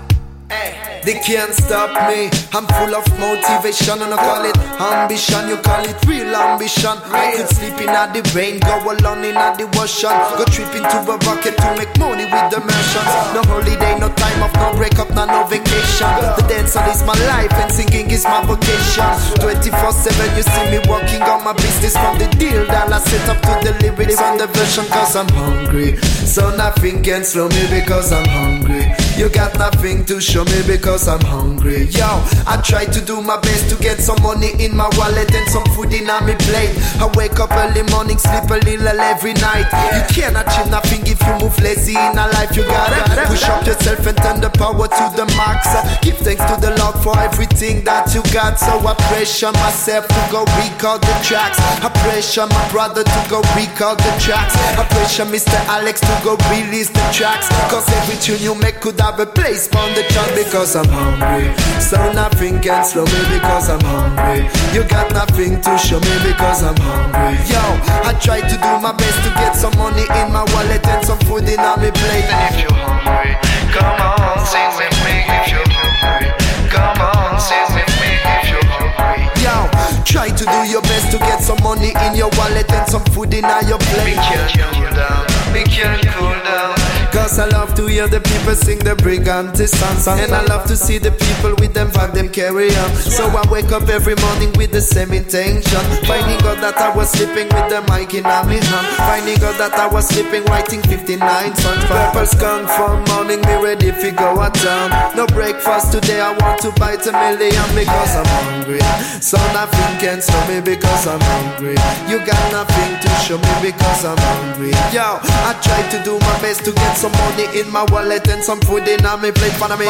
Hey, 1.08 1.14
they 1.14 1.20
can't 1.24 1.54
stop 1.54 1.88
me. 2.12 2.28
I'm 2.52 2.68
full 2.76 2.92
of 2.92 3.08
motivation 3.16 4.04
and 4.04 4.12
I 4.12 4.20
call 4.20 4.44
it 4.44 4.58
ambition. 4.76 5.48
You 5.48 5.58
call 5.64 5.84
it 5.88 5.96
real 6.04 6.36
ambition. 6.36 7.00
I 7.16 7.32
could 7.36 7.48
sleep 7.48 7.80
in 7.80 7.90
at 7.90 8.12
the 8.12 8.20
rain, 8.36 8.60
go 8.60 8.76
alone 8.92 9.24
in 9.24 9.38
at 9.38 9.56
the 9.58 9.72
ocean. 9.80 10.12
Go 10.36 10.44
trip 10.52 10.68
into 10.76 11.00
a 11.08 11.16
rocket 11.24 11.56
to 11.56 11.70
make 11.80 11.92
money 11.96 12.28
with 12.28 12.48
the 12.52 12.60
merchants. 12.60 13.14
No 13.32 13.40
holiday, 13.48 13.96
no 14.00 14.12
time 14.20 14.44
off, 14.44 14.54
no 14.60 14.76
break 14.76 15.00
up, 15.00 15.10
no, 15.16 15.24
no 15.24 15.48
vacation. 15.48 16.12
The 16.36 16.44
dancing 16.44 16.84
is 16.92 17.04
my 17.08 17.16
life 17.32 17.56
and 17.56 17.72
singing 17.72 18.12
is 18.12 18.26
my 18.26 18.44
vocation. 18.44 19.08
24 19.40 19.92
7, 19.92 20.36
you 20.36 20.44
see 20.44 20.66
me 20.76 20.80
working 20.92 21.24
on 21.24 21.44
my 21.44 21.54
business 21.54 21.96
from 21.96 22.20
the 22.20 22.28
deal 22.36 22.68
that 22.68 22.92
I 22.92 23.00
set 23.00 23.30
up 23.32 23.40
to 23.48 23.54
the 23.64 23.72
lyrics 23.80 24.20
on 24.20 24.38
the 24.38 24.48
version. 24.48 24.84
Cause 24.92 25.16
I'm 25.16 25.30
hungry. 25.32 25.96
So 26.28 26.52
nothing 26.56 27.02
can 27.02 27.24
slow 27.24 27.48
me 27.48 27.64
because 27.72 28.12
I'm 28.12 28.28
hungry. 28.28 29.07
You 29.18 29.30
got 29.30 29.58
nothing 29.58 30.06
to 30.06 30.22
show 30.22 30.46
me 30.46 30.62
because 30.68 31.08
I'm 31.08 31.20
hungry. 31.22 31.86
Yo, 31.90 32.06
I 32.46 32.62
try 32.64 32.86
to 32.86 33.02
do 33.02 33.20
my 33.20 33.42
best 33.42 33.68
to 33.72 33.76
get 33.82 33.98
some 33.98 34.22
money 34.22 34.54
in 34.64 34.78
my 34.78 34.88
wallet 34.94 35.34
and 35.34 35.50
some 35.50 35.66
food 35.74 35.92
in 35.92 36.06
my 36.06 36.22
plate. 36.22 36.70
I 37.02 37.10
wake 37.18 37.40
up 37.40 37.50
early 37.50 37.82
morning, 37.90 38.20
sleep 38.20 38.46
a 38.46 38.62
little 38.62 39.00
every 39.02 39.34
night. 39.42 39.66
You 39.98 40.06
can't 40.14 40.38
achieve 40.38 40.70
nothing 40.70 41.02
if 41.10 41.18
you 41.18 41.34
move 41.42 41.58
lazy 41.66 41.98
in 41.98 42.14
a 42.14 42.30
life. 42.38 42.56
You 42.56 42.62
gotta 42.70 43.26
push 43.26 43.42
up 43.50 43.66
yourself 43.66 44.06
and 44.06 44.18
turn 44.22 44.38
the 44.40 44.54
power 44.54 44.86
to 44.86 45.06
the 45.18 45.26
max. 45.34 45.66
Uh, 45.66 45.82
give 46.06 46.18
thanks 46.22 46.46
to 46.46 46.56
the 46.62 46.78
Lord 46.78 47.02
for 47.02 47.18
everything 47.18 47.84
that 47.90 48.14
you 48.14 48.22
got. 48.30 48.60
So 48.62 48.78
I 48.86 48.94
pressure 49.10 49.52
myself 49.66 50.06
to 50.14 50.22
go 50.30 50.46
record 50.62 51.02
the 51.02 51.16
tracks. 51.26 51.58
I 51.82 51.90
pressure 52.06 52.46
my 52.46 52.64
brother 52.70 53.02
to 53.02 53.20
go 53.34 53.42
record 53.58 53.98
the 53.98 54.14
tracks. 54.22 54.54
I 54.78 54.86
pressure 54.94 55.26
Mr. 55.26 55.58
Alex 55.74 56.06
to 56.06 56.14
go 56.22 56.38
release 56.54 56.94
the 56.94 57.02
tracks. 57.10 57.50
Cause 57.74 57.90
every 57.98 58.22
tune 58.22 58.46
you 58.46 58.54
make 58.54 58.78
could 58.80 59.02
have 59.08 59.20
a 59.22 59.26
place 59.26 59.72
on 59.72 59.90
the 59.96 60.04
chart 60.12 60.28
because 60.36 60.76
I'm 60.76 60.90
hungry. 60.92 61.48
So 61.80 61.96
nothing 62.12 62.60
can 62.60 62.84
slow 62.84 63.06
me 63.06 63.22
because 63.32 63.70
I'm 63.72 63.80
hungry. 63.80 64.44
You 64.76 64.84
got 64.84 65.08
nothing 65.16 65.62
to 65.64 65.72
show 65.80 66.00
me 66.04 66.16
because 66.28 66.60
I'm 66.68 66.76
hungry. 66.76 67.40
Yo, 67.48 67.64
I 68.04 68.12
try 68.20 68.44
to 68.44 68.56
do 68.60 68.72
my 68.84 68.92
best 68.92 69.18
to 69.24 69.32
get 69.40 69.56
some 69.56 69.72
money 69.80 70.04
in 70.20 70.28
my 70.36 70.44
wallet 70.52 70.84
and 70.84 71.06
some 71.08 71.20
food 71.24 71.48
in 71.48 71.56
my 71.56 71.80
plate. 71.80 72.28
And 72.28 72.52
if 72.52 72.60
you're 72.60 72.80
hungry, 72.84 73.32
come 73.72 73.96
on, 73.96 74.44
sing 74.44 74.76
with 74.76 74.98
me 75.08 75.16
if 75.24 75.46
you're 75.56 75.72
hungry. 75.72 76.28
Come 76.68 77.00
on, 77.00 77.40
sing 77.40 77.68
with 77.80 77.92
me 78.04 78.12
if 78.12 78.44
you're 78.52 78.68
hungry. 78.76 79.24
Yo, 79.40 79.56
try 80.04 80.28
to 80.36 80.44
do 80.44 80.60
your 80.68 80.84
best 80.84 81.16
to 81.16 81.18
get 81.24 81.40
some 81.40 81.64
money 81.64 81.96
in 81.96 82.12
your 82.12 82.32
wallet 82.36 82.68
and 82.76 82.86
some 82.92 83.06
food 83.16 83.32
in 83.32 83.48
your 83.72 83.80
plate. 83.88 84.20
Make 84.20 84.52
you 84.52 84.68
cool 84.76 84.92
down, 84.92 85.24
make 85.56 85.72
you 85.80 85.88
cool 86.12 86.36
down. 86.44 86.97
Cause 87.18 87.40
I 87.40 87.48
love 87.50 87.74
to 87.74 87.88
hear 87.88 88.08
the 88.08 88.22
people 88.22 88.54
sing 88.54 88.78
the 88.78 88.94
brigante 88.94 89.66
song 89.68 90.20
And 90.20 90.32
I 90.32 90.46
love 90.46 90.68
to 90.68 90.78
see 90.78 91.00
the 91.00 91.10
people 91.10 91.58
with 91.58 91.74
them 91.74 91.90
vibe, 91.90 92.14
them 92.14 92.30
carry 92.30 92.70
on. 92.70 92.90
So 92.94 93.26
I 93.26 93.42
wake 93.50 93.74
up 93.74 93.90
every 93.90 94.14
morning 94.22 94.54
with 94.54 94.72
the 94.72 94.82
same 94.82 95.12
intention. 95.12 95.82
Finding 96.06 96.38
out 96.46 96.62
that 96.62 96.78
I 96.78 96.96
was 96.96 97.10
sleeping 97.10 97.50
with 97.50 97.68
the 97.74 97.82
mic 97.90 98.14
in 98.14 98.22
my 98.22 98.46
hand. 98.46 98.86
Finding 99.10 99.42
out 99.42 99.58
that 99.58 99.74
I 99.74 99.88
was 99.90 100.08
sleeping 100.08 100.46
writing 100.46 100.82
59 100.86 101.18
songs. 101.58 101.84
Purple 101.90 102.26
skunk 102.30 102.70
from 102.70 103.02
morning, 103.10 103.42
me 103.50 103.56
ready 103.66 103.90
fi 103.90 104.14
go 104.14 104.38
a 104.38 104.54
town. 104.54 104.94
No 105.18 105.26
breakfast 105.26 105.92
today, 105.92 106.22
I 106.22 106.38
want 106.38 106.62
to 106.62 106.72
bite 106.78 107.02
a 107.10 107.14
million 107.18 107.66
because 107.74 108.14
I'm 108.14 108.30
hungry. 108.46 108.80
So 109.26 109.42
nothing 109.58 109.94
can 109.98 110.22
stop 110.22 110.46
me 110.46 110.62
because 110.62 111.08
I'm 111.10 111.20
hungry. 111.20 111.82
You 112.06 112.22
got 112.22 112.44
nothing 112.54 112.94
to 113.02 113.10
show 113.26 113.42
me 113.42 113.74
because 113.74 114.06
I'm 114.06 114.22
hungry. 114.22 114.70
Yo, 114.94 115.18
I 115.50 115.58
try 115.66 115.82
to 115.98 115.98
do 116.06 116.14
my 116.22 116.38
best 116.46 116.64
to 116.66 116.72
get 116.72 116.94
some 116.96 117.07
money 117.10 117.60
in 117.60 117.72
my 117.72 117.86
wallet 117.92 118.28
and 118.30 118.44
some 118.44 118.60
food 118.62 118.88
in 118.88 119.02
my 119.04 119.32
plate 119.32 119.54
for 119.54 119.68
me. 119.78 119.86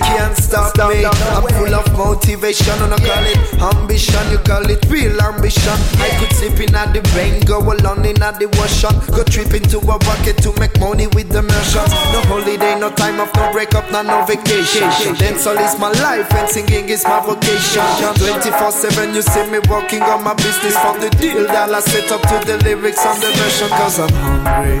can't 0.00 0.36
stop 0.36 0.76
me. 0.88 1.04
I'm 1.04 1.44
full 1.54 1.74
of 1.74 1.86
motivation 1.96 2.74
and 2.82 2.94
I 2.94 2.98
call 2.98 3.24
it 3.24 3.38
ambition. 3.60 4.24
You 4.30 4.38
call 4.38 4.68
it 4.68 4.84
real 4.90 5.20
ambition. 5.20 5.76
I 6.00 6.08
could 6.18 6.32
sleep 6.36 6.60
in 6.60 6.74
at 6.74 6.92
the 6.92 7.02
rain, 7.16 7.40
go 7.44 7.60
alone 7.60 8.04
in 8.04 8.22
at 8.22 8.38
the 8.40 8.48
ocean, 8.60 8.94
go 9.14 9.22
trip 9.24 9.52
into 9.54 9.78
a 9.78 9.98
bucket 9.98 10.38
to 10.44 10.52
make 10.58 10.78
money 10.80 11.06
with 11.14 11.28
the 11.28 11.42
merchants. 11.42 11.92
No 12.12 12.20
holiday, 12.26 12.78
no 12.78 12.90
time 12.90 13.20
off, 13.20 13.34
no 13.34 13.52
break 13.52 13.74
up, 13.74 13.90
no 13.92 14.02
no 14.02 14.24
vacation. 14.24 14.88
Dancehall 15.20 15.60
is 15.60 15.78
my 15.78 15.92
life 16.00 16.32
and 16.34 16.48
singing 16.48 16.88
is 16.88 17.04
my 17.04 17.20
vocation. 17.20 17.84
24/7, 18.18 19.14
you 19.14 19.22
see 19.22 19.46
me 19.50 19.60
working 19.68 20.02
on 20.02 20.24
my 20.24 20.34
business 20.34 20.76
from 20.78 21.00
the 21.00 21.10
deal 21.20 21.46
that 21.46 21.70
I 21.70 21.80
set 21.80 22.10
up 22.12 22.22
to 22.22 22.38
the 22.46 22.56
lyrics 22.64 23.04
on 23.04 23.20
the 23.20 23.30
version. 23.38 23.68
Cause 23.68 23.98
I'm 24.00 24.10
hungry. 24.24 24.80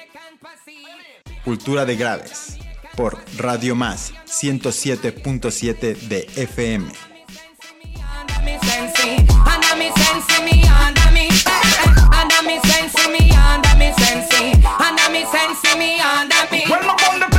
Cultura 1.43 1.85
de 1.85 1.95
graves. 1.95 2.57
Por 2.95 3.17
Radio 3.37 3.75
Más 3.75 4.13
107.7 4.25 5.95
de 6.07 6.29
FM. 6.35 6.91
Well, 16.69 17.30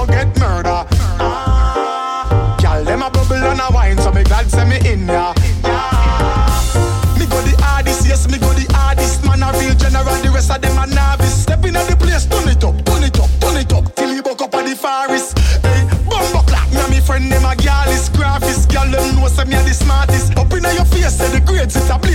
go 0.00 0.12
get 0.12 0.28
murder. 0.38 0.86
Ah, 1.20 2.56
Y'all 2.62 2.84
them 2.84 3.02
a 3.02 3.10
bubble 3.10 3.34
and 3.34 3.60
a 3.60 3.68
wine, 3.72 3.98
so 3.98 4.12
me 4.12 4.22
glad 4.24 4.50
send 4.50 4.70
me 4.70 4.78
in 4.88 5.06
ya. 5.06 5.34
Yeah. 5.64 7.18
Me 7.18 7.26
go 7.26 7.40
the 7.42 7.54
hardest, 7.60 8.06
yes, 8.06 8.28
me 8.30 8.38
go 8.38 8.52
the 8.52 8.66
hardest. 8.72 9.24
Man 9.24 9.42
a 9.42 9.52
real 9.58 9.74
general, 9.74 10.16
the 10.22 10.30
rest 10.30 10.50
of 10.50 10.60
them 10.60 10.78
a 10.78 10.86
novice. 10.86 11.42
Step 11.42 11.64
in 11.64 11.74
the 11.74 11.96
place, 11.98 12.26
turn 12.26 12.48
it 12.48 12.64
up, 12.64 12.76
turn 12.84 13.04
it 13.04 13.18
up, 13.18 13.30
turn 13.40 13.56
it 13.56 13.72
up, 13.72 13.94
till 13.94 14.12
you 14.14 14.22
buck 14.22 14.40
up 14.42 14.54
at 14.54 14.64
the 14.64 14.76
forest. 14.76 15.38
Hey, 15.62 15.84
bumbo 16.08 16.40
clap, 16.48 16.70
now 16.72 16.88
me 16.88 17.00
friend 17.00 17.30
them 17.30 17.44
a 17.44 17.54
gyal 17.54 17.88
is 17.88 18.08
graphist. 18.10 18.68
Gyal 18.72 18.90
them 18.92 19.16
know 19.16 19.28
say 19.28 19.44
me 19.44 19.56
a 19.56 19.62
the 19.62 19.74
smartest. 19.74 20.36
Up 20.36 20.52
inna 20.52 20.72
your 20.72 20.86
face, 20.86 21.16
say 21.18 21.28
the 21.28 21.40
grades 21.44 21.76
it 21.76 21.90
a. 21.90 22.09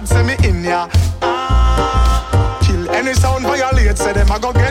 God 0.00 0.08
send 0.08 0.26
me 0.28 0.48
in 0.48 0.64
ya. 0.64 0.88
ah. 1.20 2.58
Kill 2.64 2.88
any 2.90 3.12
sound 3.12 3.44
violate, 3.44 3.98
say 3.98 4.14
them 4.14 4.32
I 4.32 4.38
go 4.38 4.50
get. 4.52 4.69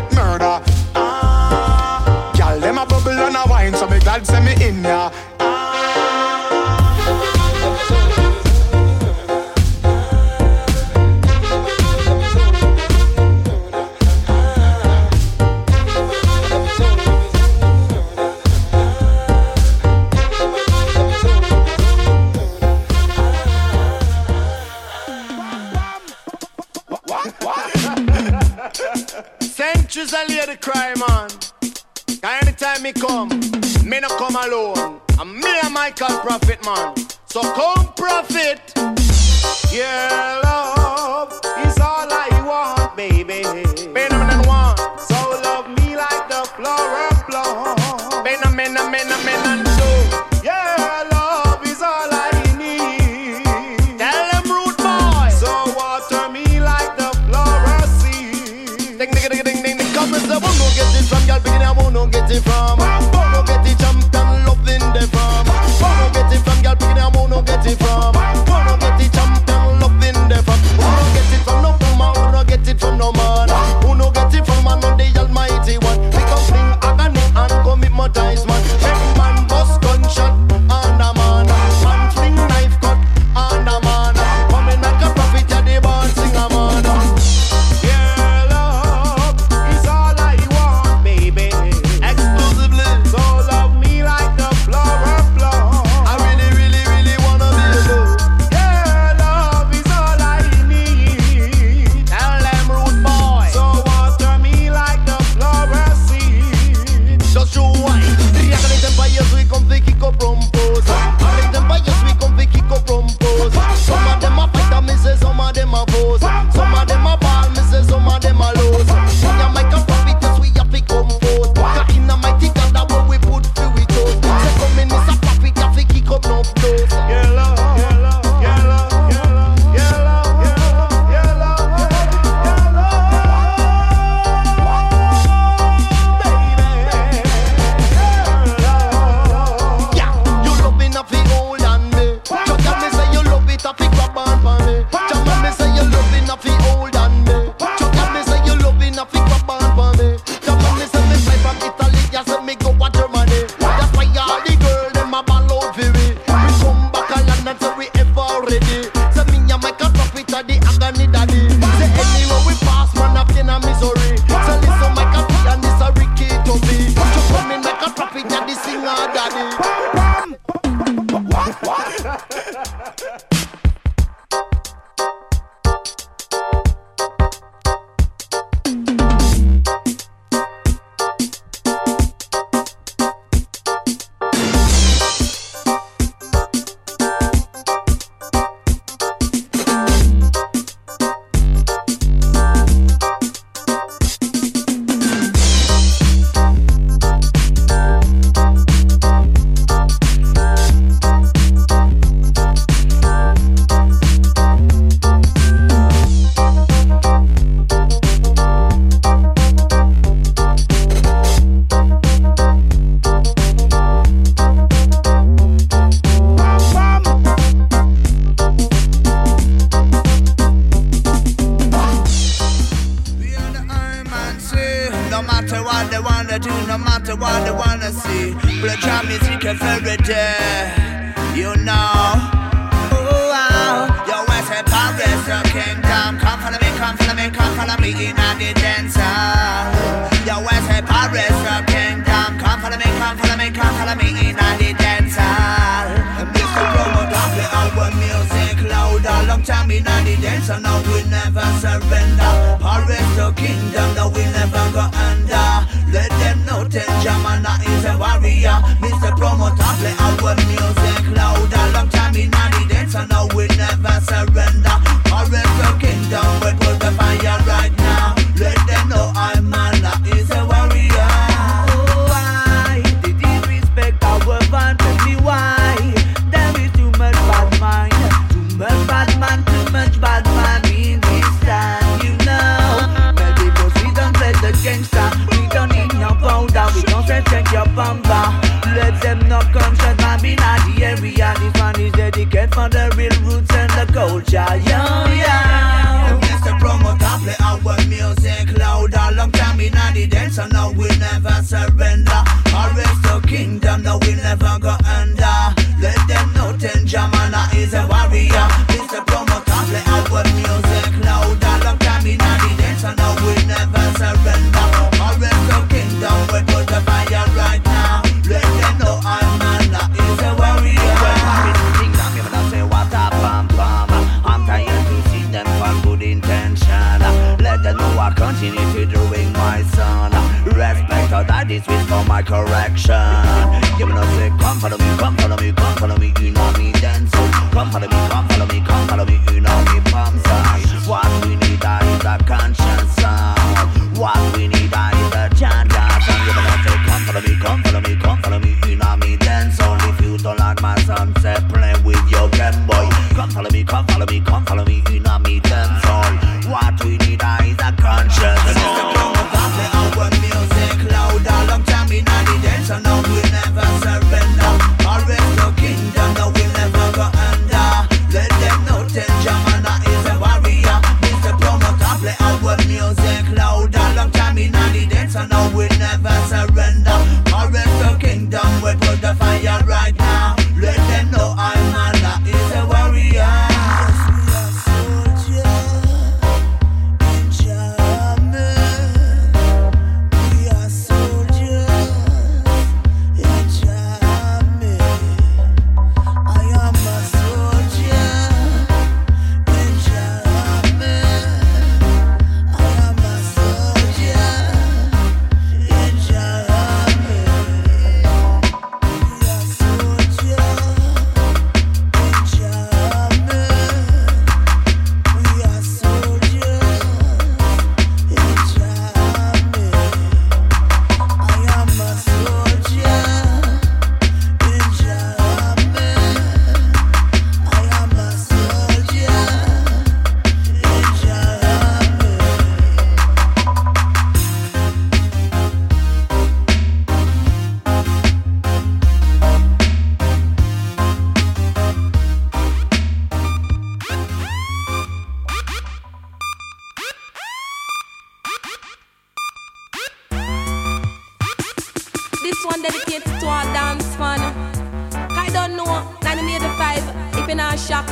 1985, 457.30 457.32
if 457.32 457.36
you're 457.36 457.36
not 457.36 457.60
shocked, 457.60 457.92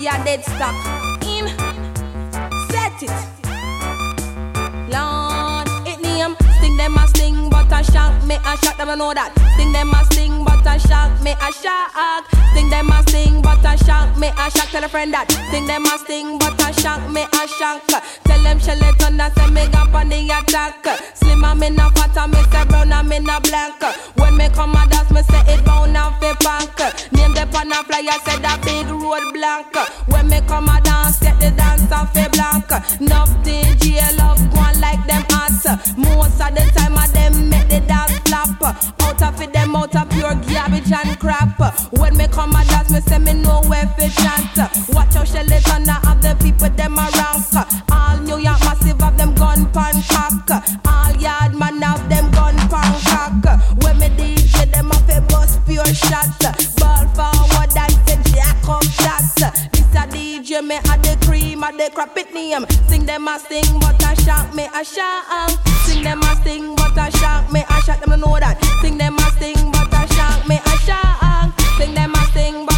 you're 0.00 0.24
dead 0.24 0.44
stuck. 0.44 0.74
In, 1.26 1.46
set 2.70 3.02
it. 3.02 3.10
Lord, 4.88 5.68
it 5.86 6.00
name, 6.00 6.36
sting 6.58 6.76
them 6.76 6.96
a 6.96 7.06
sting, 7.08 7.50
but 7.50 7.72
a 7.72 7.82
shock, 7.82 8.24
me 8.24 8.36
a 8.36 8.56
shock, 8.58 8.76
them 8.76 8.90
I 8.90 8.94
know 8.94 9.14
that. 9.14 9.32
Sting 9.54 9.72
them 9.72 9.90
a 9.90 10.04
sting, 10.06 10.44
but 10.44 10.66
a 10.66 10.78
shock, 10.78 11.10
me 11.22 11.32
a 11.32 11.52
shock. 11.52 12.26
Sting 12.52 12.70
them 12.70 12.90
a 12.90 13.02
sting, 13.08 13.42
but 13.42 13.64
a 13.64 13.76
shock, 13.84 14.16
me 14.16 14.28
a 14.28 14.50
shock, 14.50 14.68
tell 14.70 14.84
a 14.84 14.88
friend 14.88 15.12
that. 15.12 15.30
Sting 15.48 15.66
them 15.66 15.84
a 15.84 15.98
sting, 15.98 16.38
but 16.38 16.60
a 16.62 16.72
shock, 16.80 17.02
me 17.10 17.22
a 17.22 17.48
shock. 17.48 17.82
Tell 18.38 18.54
them 18.54 18.58
shell 18.60 18.78
it 18.78 19.02
on 19.02 19.16
that, 19.16 19.34
say 19.34 19.50
me 19.50 19.66
got 19.66 19.92
on 19.92 20.08
the 20.10 20.30
attack. 20.30 20.86
Slim 21.14 21.44
I'm 21.44 21.60
in 21.60 21.74
a 21.74 21.90
fat, 21.90 22.16
and 22.16 22.30
me 22.30 22.38
say 22.52 22.64
brown, 22.66 22.92
I'm 22.92 23.10
in 23.10 23.28
a 23.28 23.40
blank. 23.40 23.82
When 24.14 24.36
me 24.36 24.48
come 24.50 24.76
a 24.78 24.86
dance, 24.86 25.10
me 25.10 25.22
say 25.26 25.42
it 25.50 25.64
bound 25.64 25.96
and 25.96 26.14
fi 26.22 26.32
punk. 26.38 26.78
Name 27.10 27.34
the 27.34 27.50
pan 27.50 27.72
a 27.74 27.82
flyer, 27.82 28.14
say 28.22 28.38
that 28.38 28.62
big 28.62 28.86
road 28.86 29.26
blank. 29.34 29.74
When 30.06 30.28
me 30.28 30.38
come 30.46 30.70
a 30.70 30.80
dance, 30.82 31.18
get 31.18 31.34
the 31.40 31.50
dance 31.50 31.90
off 31.90 32.14
fi 32.14 32.28
blank. 32.30 32.70
Enough 33.02 33.34
DJ 33.42 34.06
love 34.16 34.38
one 34.54 34.78
like 34.80 35.02
them 35.10 35.26
hot. 35.34 35.50
Most 35.98 36.38
of 36.38 36.54
the 36.54 36.62
time, 36.78 36.94
a 36.94 37.10
them 37.10 37.50
make 37.50 37.66
the 37.66 37.80
dance 37.90 38.22
flop. 38.22 38.54
Out 39.02 39.22
of 39.22 39.42
it, 39.42 39.52
them 39.52 39.74
out 39.74 39.96
of 39.96 40.08
pure 40.10 40.38
garbage 40.46 40.92
and 40.94 41.18
crap. 41.18 41.58
When 41.90 42.16
me 42.16 42.28
come 42.28 42.54
a 42.54 42.62
dance, 42.70 42.92
me 42.92 43.00
say 43.00 43.18
me 43.18 43.34
know 43.34 43.62
where 43.66 43.90
fi. 43.98 44.06
Watch 44.94 45.14
how 45.14 45.24
Shelly 45.24 45.58
Thunder 45.66 45.98
have 46.06 46.22
the 46.22 46.38
people 46.38 46.70
them 46.70 46.94
a 46.94 47.10
rank. 47.18 47.66
All 47.90 48.16
New 48.28 48.36
York 48.36 48.60
massive 48.60 49.00
have 49.00 49.16
them 49.16 49.34
gun 49.34 49.64
pan 49.72 49.94
cock. 50.46 50.62
All 50.86 51.16
yard 51.16 51.54
man 51.54 51.80
have 51.80 52.06
them 52.10 52.30
gun 52.30 52.54
pan 52.68 52.92
cock. 53.40 53.58
When 53.82 53.98
me 53.98 54.08
DJ 54.10 54.70
them 54.70 54.90
have 54.90 55.08
a 55.08 55.22
bust 55.22 55.64
pure 55.64 55.82
shots. 55.86 56.36
Ball 56.76 57.08
forward 57.16 57.72
and 57.74 57.96
say 58.04 58.20
jack 58.28 58.68
up 58.68 58.84
that. 59.00 59.70
This 59.72 59.94
a 59.96 60.04
DJ 60.12 60.62
me 60.62 60.76
a 60.76 60.94
the 61.00 61.16
cream 61.24 61.62
a 61.62 61.72
the 61.72 61.90
crap 61.94 62.18
it 62.18 62.34
name. 62.34 62.66
Sing 62.86 63.06
them 63.06 63.26
a 63.28 63.38
sing 63.38 63.80
but 63.80 64.02
a 64.04 64.14
shock 64.20 64.54
me 64.54 64.68
a 64.74 64.84
shock. 64.84 65.50
Sing 65.86 66.04
them 66.04 66.20
a 66.20 66.36
sing 66.44 66.76
but 66.76 66.98
a 66.98 67.10
shock 67.16 67.50
me 67.50 67.64
a 67.66 67.80
shock 67.80 68.04
them 68.04 68.20
know 68.20 68.38
that. 68.38 68.62
Sing 68.82 68.98
them 68.98 69.16
a 69.16 69.30
sing 69.40 69.72
but 69.72 69.88
a 69.88 70.06
shock 70.14 70.46
me 70.46 70.56
a 70.56 70.76
shock. 70.84 71.58
Sing 71.78 71.94
them 71.94 72.12
a 72.12 72.22
sing 72.34 72.66
but 72.66 72.77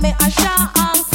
me 0.00 0.14
a 0.20 0.30
shock. 0.30 1.05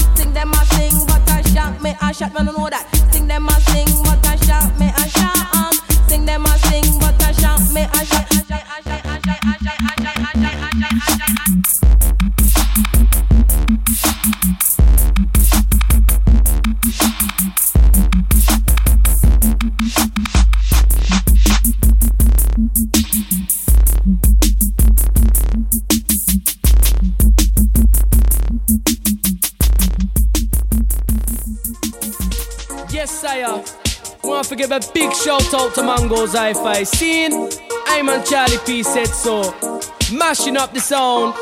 Mungo's 36.12 36.34
Hi-Fi 36.34 36.84
scene. 36.84 37.50
I'm 37.88 38.10
on 38.10 38.26
Charlie 38.26 38.58
P 38.66 38.84
said 38.84 39.08
so. 39.08 39.54
Mashing 40.12 40.58
up 40.58 40.74
the 40.74 40.82
sound. 40.82 41.34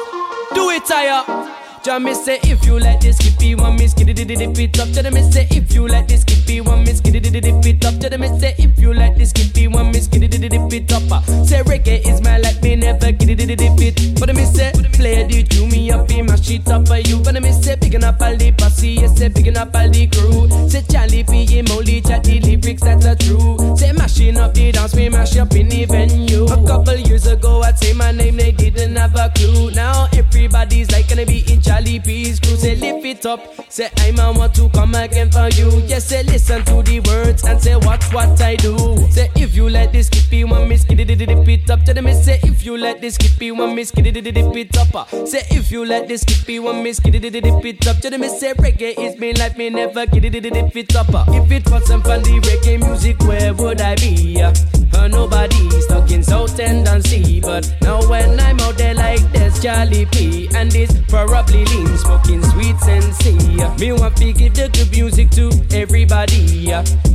Do 0.53 0.69
it, 0.69 0.85
Tire. 0.85 1.23
Uh, 1.27 1.58
John 1.81 2.03
me 2.03 2.13
say 2.13 2.39
if 2.43 2.65
you 2.65 2.77
like 2.77 2.99
this, 2.99 3.17
keep 3.17 3.41
it 3.41 3.55
one 3.55 3.77
miss, 3.77 3.93
get 3.93 4.09
it 4.09 4.15
dip 4.15 4.59
it 4.59 4.79
up. 4.79 4.89
Tell 4.89 5.09
me 5.11 5.21
say 5.31 5.47
if 5.49 5.73
you 5.73 5.87
like 5.87 6.07
this, 6.09 6.25
keep 6.25 6.49
it 6.49 6.61
one 6.61 6.83
miss, 6.83 6.99
get 6.99 7.15
it 7.15 7.31
dip 7.31 7.65
it 7.65 7.85
up. 7.85 7.97
Tell 7.99 8.19
me 8.19 8.27
say 8.37 8.53
if 8.57 8.77
you 8.77 8.93
like 8.93 9.15
this, 9.15 9.31
keep 9.31 9.57
it 9.57 9.67
one 9.69 9.91
miss, 9.91 10.07
get 10.07 10.23
it 10.23 10.31
dip 10.41 10.73
it 10.73 10.91
up. 10.91 11.03
Uh, 11.09 11.21
Say 11.45 11.61
reggae 11.63 12.05
is 12.05 12.21
my 12.21 12.37
life, 12.37 12.61
me 12.61 12.75
never 12.75 13.11
get 13.13 13.29
it 13.29 13.57
dip 13.57 13.79
it. 13.79 14.19
But 14.19 14.35
me 14.35 14.43
say 14.43 14.73
play 14.99 15.23
the 15.23 15.43
tune 15.43 15.69
me 15.69 15.89
up 15.91 16.11
in 16.11 16.25
my 16.25 16.35
shit 16.35 16.67
up 16.67 16.85
for 16.85 16.97
you. 16.97 17.21
But 17.23 17.41
me 17.41 17.51
say 17.53 17.77
picking 17.77 18.03
up 18.03 18.21
all 18.21 18.35
the 18.35 18.51
posse, 18.51 18.89
yes 18.89 19.17
say 19.17 19.29
picking 19.29 19.55
up 19.55 19.73
all 19.73 19.89
the 19.89 20.07
crew. 20.07 20.49
Say 20.69 20.83
Charlie 20.91 21.23
P, 21.23 21.45
him 21.45 21.65
only 21.71 22.01
chat 22.01 22.25
the 22.25 22.41
lyrics 22.41 22.81
that's 22.83 23.05
a 23.05 23.15
true. 23.15 23.55
Say 23.77 23.93
mashing 23.93 24.37
up 24.37 24.53
the 24.53 24.73
dance, 24.73 24.93
we 24.93 25.07
mash 25.07 25.37
up 25.37 25.53
in 25.55 25.69
the 25.69 25.85
venue. 25.85 26.43
A 26.45 26.67
couple 26.67 26.97
years 26.97 27.25
ago, 27.25 27.61
I'd 27.61 27.79
say 27.79 27.93
my 27.93 28.11
name, 28.11 28.35
they 28.35 28.51
didn't 28.51 28.97
have 28.97 29.15
a 29.15 29.31
clue. 29.33 29.71
Now 29.71 30.08
everybody's 30.19 30.91
like 30.91 31.07
gonna 31.07 31.25
be 31.25 31.39
in 31.51 31.61
Charlie 31.61 31.99
P's 31.99 32.39
crew. 32.39 32.55
Say 32.57 32.75
lift 32.75 33.05
it 33.05 33.25
up, 33.25 33.41
say 33.71 33.89
I'm 33.97 34.19
a 34.19 34.37
want 34.37 34.53
to 34.55 34.69
come 34.69 34.95
again 34.95 35.31
for 35.31 35.49
you. 35.49 35.69
Yes, 35.87 36.07
say 36.09 36.23
listen 36.23 36.63
to 36.65 36.83
the 36.83 36.99
words 37.01 37.43
and 37.45 37.61
say 37.61 37.75
watch 37.75 38.03
what 38.13 38.39
I 38.41 38.55
do. 38.55 38.75
Say 39.09 39.29
if 39.35 39.55
you 39.55 39.69
let 39.69 39.91
this 39.91 40.09
one 40.31 40.67
miss, 40.67 40.83
get 40.83 40.99
it 40.99 41.15
dip 41.15 41.47
it 41.47 41.69
up. 41.69 41.83
Tell 41.83 42.01
me 42.01 42.13
say 42.13 42.39
if 42.43 42.65
you 42.65 42.77
let 42.77 43.01
this 43.01 43.17
one 43.41 43.75
miss, 43.75 43.91
get 43.91 44.07
it 44.07 44.21
dip 44.23 44.55
it 44.55 44.77
up. 44.77 45.09
Say 45.27 45.43
if 45.51 45.71
you 45.71 45.85
let 45.85 46.07
this 46.07 46.23
one 46.47 46.83
miss, 46.83 46.99
get 46.99 47.15
it 47.15 47.31
dip 47.31 47.65
it 47.65 47.87
up. 47.87 47.97
Tell 47.97 48.17
me 48.17 48.27
say 48.27 48.53
reggae 48.53 48.97
is 48.97 49.17
me 49.19 49.33
life, 49.33 49.57
me 49.57 49.69
never 49.69 50.01
it 50.01 50.09
dip 50.11 50.75
it 50.75 50.95
up. 50.95 51.07
If 51.29 51.51
it 51.51 51.69
wasn't 51.69 52.03
for 52.03 52.19
the 52.19 52.39
reggae 52.41 52.79
music, 52.79 53.19
where 53.21 53.53
would 53.53 53.81
I 53.81 53.95
be? 53.95 54.78
Uh, 54.99 55.07
nobody 55.07 55.69
stuck 55.79 56.11
in 56.11 56.21
South 56.21 56.49
Sea, 56.49 57.39
but 57.39 57.73
now 57.81 58.05
when 58.09 58.37
I'm 58.37 58.59
out 58.59 58.77
there 58.77 58.93
like 58.93 59.21
this, 59.31 59.63
Charlie 59.63 60.05
P 60.07 60.49
and 60.53 60.69
this 60.69 60.91
probably 61.07 61.63
lean 61.63 61.97
smoking 61.97 62.43
sweet 62.43 62.77
sensi. 62.81 63.33
Me 63.79 63.93
want 63.93 64.17
to 64.17 64.33
give 64.33 64.53
the 64.55 64.67
good 64.67 64.91
music 64.91 65.29
to 65.31 65.49
everybody. 65.71 66.67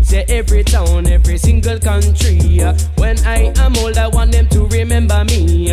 Say 0.03 0.24
every 0.28 0.64
town, 0.64 1.07
every 1.07 1.37
single 1.37 1.78
country. 1.78 2.39
When 2.97 3.18
I 3.26 3.53
am 3.59 3.76
old, 3.76 3.99
I 3.99 4.09
want 4.09 4.32
them 4.32 4.49
to 4.49 4.66
remember 4.68 5.22
me. 5.26 5.70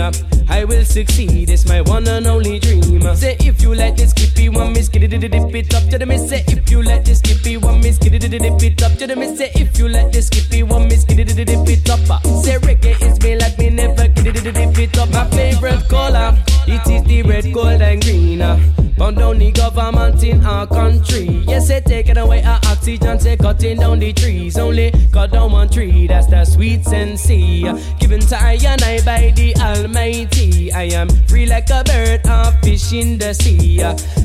I 0.50 0.66
will 0.66 0.84
succeed, 0.84 1.50
it's 1.50 1.66
my 1.66 1.80
one 1.80 2.06
and 2.10 2.28
only 2.28 2.60
dream. 2.60 3.02
Say 3.16 3.38
if 3.40 3.62
you 3.62 3.74
like 3.74 3.96
this, 3.96 4.12
keep 4.12 4.38
it 4.38 4.50
one 4.50 4.74
miss, 4.74 4.90
get 4.90 5.04
it 5.04 5.18
dip 5.18 5.34
it 5.34 5.74
up 5.74 5.90
to 5.90 5.98
the 5.98 6.06
miss. 6.06 6.28
Say 6.28 6.44
if 6.48 6.70
you 6.70 6.84
like 6.84 7.06
this, 7.06 7.22
keep 7.22 7.48
it 7.48 7.58
one 7.62 7.80
miss, 7.80 7.98
get 7.98 8.14
it 8.14 8.30
dip 8.30 8.44
it 8.44 8.84
up 8.84 8.98
to 8.98 9.08
the 9.08 9.16
miss. 9.16 9.38
Say 9.38 9.52
if 9.56 9.80
you 9.80 9.88
like 9.88 10.12
this, 10.12 10.30
keep 10.30 10.54
it 10.54 10.64
one 10.64 10.90
miss, 10.90 11.06
get 11.06 11.20
it 11.20 11.34
dip 11.34 11.70
it 11.70 11.90
up. 11.90 12.01
Uh. 12.10 12.20
Say 12.44 12.58
reggae 12.58 13.02
is 13.02 13.22
me 13.22 13.36
like 13.36 13.58
me 13.58 13.70
never 13.70 14.08
get 14.08 14.36
it 14.46 14.80
it 14.80 14.98
up. 14.98 15.10
My 15.12 15.30
favorite 15.30 15.88
color, 15.90 16.38
it 16.68 16.88
is 16.88 17.04
the 17.04 17.24
red, 17.24 17.54
gold 17.54 17.82
and 17.82 18.02
green. 18.02 18.42
uh. 18.42 18.60
Burn 18.98 19.16
down 19.16 19.40
the 19.40 19.52
government 19.52 20.24
in 20.24 20.46
our 20.46 20.68
country. 20.68 21.44
Yes, 21.48 21.68
they 21.68 21.82
taking 21.82 22.18
away 22.18 22.44
our 22.44 22.60
oxygen, 22.82 23.20
say 23.20 23.38
cutting 23.38 23.78
down 23.78 24.00
the 24.00 24.12
trees. 24.12 24.58
Only 24.58 24.92
cut 25.12 25.32
down 25.32 25.52
one 25.52 25.70
tree, 25.70 26.08
that's 26.08 26.26
the 26.28 26.44
sweet 26.46 26.84
sensi. 26.84 27.62
Given 28.00 28.22
to 28.22 28.36
I 28.36 28.58
and 28.66 28.82
I 28.82 29.06
by 29.06 29.32
the 29.36 29.56
Almighty. 29.58 30.72
I 30.74 30.84
am 30.96 31.08
free 31.28 31.46
like 31.46 31.70
a 31.70 31.84
bird, 31.84 32.22
a 32.26 32.52
fish 32.64 32.92
in 32.94 33.20
the 33.20 33.34
sea. 33.34 33.78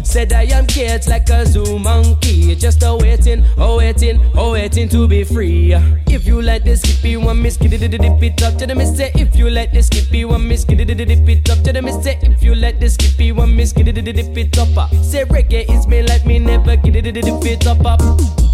Said 0.04 0.32
I 0.32 0.44
am 0.44 0.66
caged 0.66 1.08
like 1.08 1.28
a 1.28 1.44
zoo 1.44 1.78
monkey. 1.78 2.54
Just 2.54 2.82
a 2.82 2.96
waiting, 2.96 3.44
oh 3.58 3.76
waiting, 3.76 4.20
oh 4.34 4.52
waiting 4.52 4.88
to 4.88 5.06
be 5.06 5.22
free. 5.24 5.74
If 6.06 6.26
you 6.26 6.40
like 6.40 6.64
this, 6.64 6.80
skippy 6.80 7.18
one 7.18 7.42
miss, 7.42 7.58
it 7.60 7.68
dip 7.68 8.22
it 8.22 8.42
up 8.42 8.56
to 8.56 8.66
the 8.66 8.74
miss. 8.74 8.98
If 8.98 9.36
you 9.36 9.50
like 9.50 9.72
this, 9.72 9.88
skippy 9.88 10.24
one 10.24 10.48
miss, 10.48 10.64
it 10.64 10.76
dip 10.76 11.28
it 11.28 11.50
up 11.50 11.62
to 11.64 11.72
the 11.74 11.82
miss. 11.82 12.06
If 12.06 12.42
you 12.42 12.54
like 12.54 12.80
this, 12.80 12.94
skippy 12.94 13.32
one 13.32 13.54
miss, 13.54 13.72
it 13.76 13.84
dip 13.84 14.36
it 14.38 14.58
up. 14.58 14.90
Say 15.04 15.24
reggae 15.24 15.68
is 15.68 15.86
me 15.86 16.02
like 16.02 16.24
me 16.24 16.38
never 16.38 16.76
get 16.76 16.96
it 16.96 17.12
dip 17.12 17.44
it 17.44 17.66
up. 17.66 17.84
up. 17.84 18.45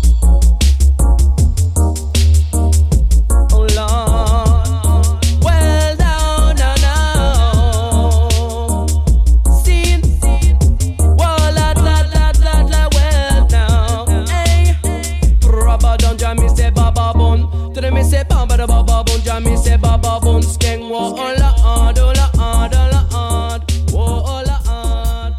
Me 18.63 18.69
say 18.69 18.77
baba 18.77 18.83
da 18.83 18.83
baba 18.83 19.05
bun, 19.05 19.21
jam 19.23 19.45
me 19.45 19.57
say 19.57 19.77
baba 19.77 20.21
bun. 20.21 20.43
Skeng 20.43 20.89
wo 20.89 21.15
oh 21.17 21.35
la 21.39 21.93
do 21.93 22.07
la 22.07 22.69
do 22.69 22.77
la 22.77 23.07
ah, 23.13 23.59
wo 23.91 24.23
oh 24.25 24.43
la 24.47 24.59
ah. 24.67 25.31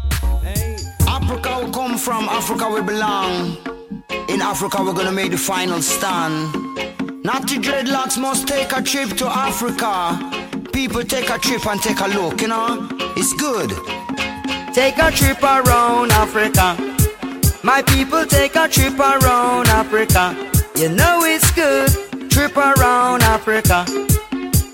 Africa 1.08 1.64
we 1.64 1.72
come 1.72 1.98
from, 1.98 2.28
Africa 2.28 2.68
we 2.68 2.82
belong. 2.82 3.56
In 4.28 4.42
Africa 4.42 4.82
we're 4.82 4.92
gonna 4.92 5.12
make 5.12 5.30
the 5.30 5.38
final 5.38 5.80
stand. 5.80 6.52
Not 7.24 7.48
the 7.48 7.56
dreadlocks 7.56 8.18
must 8.18 8.46
take 8.46 8.72
a 8.72 8.82
trip 8.82 9.10
to 9.16 9.26
Africa. 9.26 10.18
People 10.72 11.02
take 11.02 11.30
a 11.30 11.38
trip 11.38 11.66
and 11.66 11.80
take 11.80 12.00
a 12.00 12.08
look, 12.08 12.42
you 12.42 12.48
know? 12.48 12.88
It's 13.16 13.32
good. 13.34 13.70
Take 14.74 14.98
a 14.98 15.10
trip 15.10 15.42
around 15.42 16.10
Africa. 16.12 16.76
My 17.62 17.80
people 17.82 18.26
take 18.26 18.56
a 18.56 18.68
trip 18.68 18.98
around 18.98 19.68
Africa. 19.68 20.36
You 20.76 20.90
know 20.90 21.20
it's 21.24 21.50
good. 21.52 22.03
Trip 22.34 22.56
around 22.56 23.22
Africa. 23.22 23.86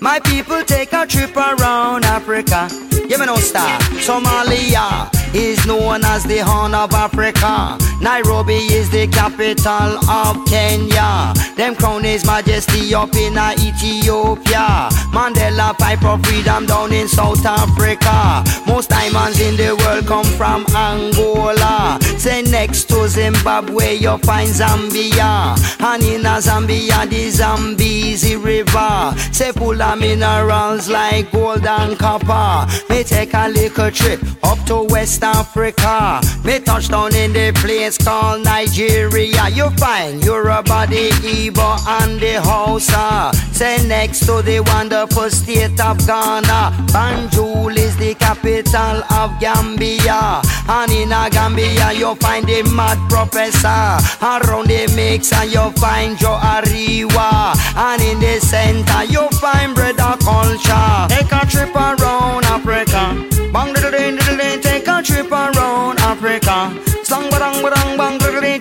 My 0.01 0.19
people 0.21 0.63
take 0.63 0.93
a 0.93 1.05
trip 1.05 1.37
around 1.37 2.05
Africa. 2.05 2.67
Yeah, 3.07 3.17
me 3.17 3.27
no 3.27 3.35
stop. 3.35 3.79
Somalia 4.01 5.20
is 5.33 5.65
known 5.65 6.03
as 6.03 6.23
the 6.23 6.39
Horn 6.39 6.73
of 6.73 6.93
Africa. 6.93 7.77
Nairobi 8.01 8.57
is 8.73 8.89
the 8.89 9.07
capital 9.07 9.97
of 10.09 10.45
Kenya. 10.47 11.33
Them 11.55 11.75
crown 11.75 12.03
his 12.03 12.25
majesty 12.25 12.93
up 12.93 13.13
in 13.15 13.37
Ethiopia. 13.37 14.89
Mandela 15.13 15.77
fight 15.77 15.99
for 15.99 16.17
freedom 16.19 16.65
down 16.65 16.91
in 16.91 17.07
South 17.07 17.45
Africa. 17.45 18.43
Most 18.65 18.89
diamonds 18.89 19.39
in 19.39 19.55
the 19.55 19.75
world 19.75 20.07
come 20.07 20.25
from 20.37 20.65
Angola. 20.75 21.99
Say 22.17 22.41
next 22.41 22.85
to 22.89 23.07
Zimbabwe 23.07 23.95
you 23.95 24.17
find 24.19 24.49
Zambia. 24.49 25.55
And 25.79 26.03
in 26.03 26.23
Zambia 26.23 27.09
the 27.09 27.29
Zambezi 27.29 28.35
River. 28.35 29.13
Say 29.31 29.51
full 29.51 29.81
of 29.81 29.99
minerals 29.99 30.89
like 30.89 31.31
gold 31.31 31.65
and 31.65 31.97
copper. 31.97 32.71
Me 32.89 33.03
take 33.03 33.33
a 33.33 33.47
little 33.47 33.91
trip 33.91 34.21
up 34.43 34.57
to 34.65 34.83
West 34.83 35.20
Africa. 35.23 36.21
Me 36.43 36.59
touch 36.59 36.89
down 36.89 37.15
in 37.15 37.33
the 37.33 37.51
place 37.61 37.97
called 37.97 38.43
Nigeria. 38.43 39.49
You 39.49 39.69
find 39.77 40.23
Yoruba, 40.23 40.87
the 40.87 41.09
Igbo 41.21 41.77
and 42.01 42.19
the 42.19 42.41
Hausa. 42.41 43.31
Say 43.51 43.85
next 43.87 44.21
to 44.25 44.41
the 44.41 44.59
wonderful 44.61 45.29
state 45.29 45.79
of 45.79 45.97
Ghana. 46.05 46.71
Banjul 46.91 47.77
is 47.77 47.95
the 47.97 48.15
capital 48.15 49.03
of 49.13 49.31
Gambia. 49.39 50.41
And 50.67 50.91
in 50.91 51.11
a 51.11 51.29
Gambia 51.29 51.91
you 51.93 52.15
find 52.15 52.45
the 52.47 52.63
mad 52.75 52.97
professor. 53.09 53.97
Around 54.25 54.67
the 54.67 54.91
mix, 54.95 55.31
and 55.33 55.51
you 55.51 55.71
find 55.81 56.17
Joe 56.17 56.39
Ariwa. 56.41 57.55
And 57.75 58.01
in 58.01 58.19
the 58.19 58.39
center 58.39 59.03
you 59.05 59.27
find 59.39 59.75
brother 59.75 60.17
culture. 60.23 60.50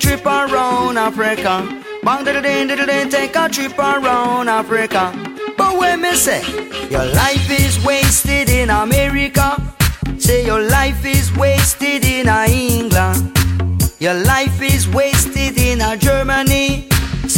Trip 0.00 0.24
around 0.24 0.96
Africa. 0.96 1.54
Bang 2.02 2.24
diddle 2.24 2.42
ding 2.42 2.66
diddle 2.66 2.86
ding, 2.86 3.08
take 3.10 3.36
a 3.36 3.48
trip 3.48 3.78
around 3.78 4.48
Africa. 4.48 5.12
But 5.56 5.78
when 5.78 6.00
me 6.00 6.14
say 6.14 6.42
your 6.90 7.04
life 7.04 7.50
is 7.50 7.84
wasted 7.84 8.48
in 8.48 8.70
America, 8.70 9.56
say 10.18 10.44
your 10.44 10.60
life 10.60 11.04
is 11.04 11.30
wasted 11.36 12.04
in 12.04 12.28
England. 12.28 13.36
Your 13.98 14.14
life 14.14 14.62
is 14.62 14.88
wasted 14.88 15.58
in 15.58 15.78
Germany. 16.00 16.89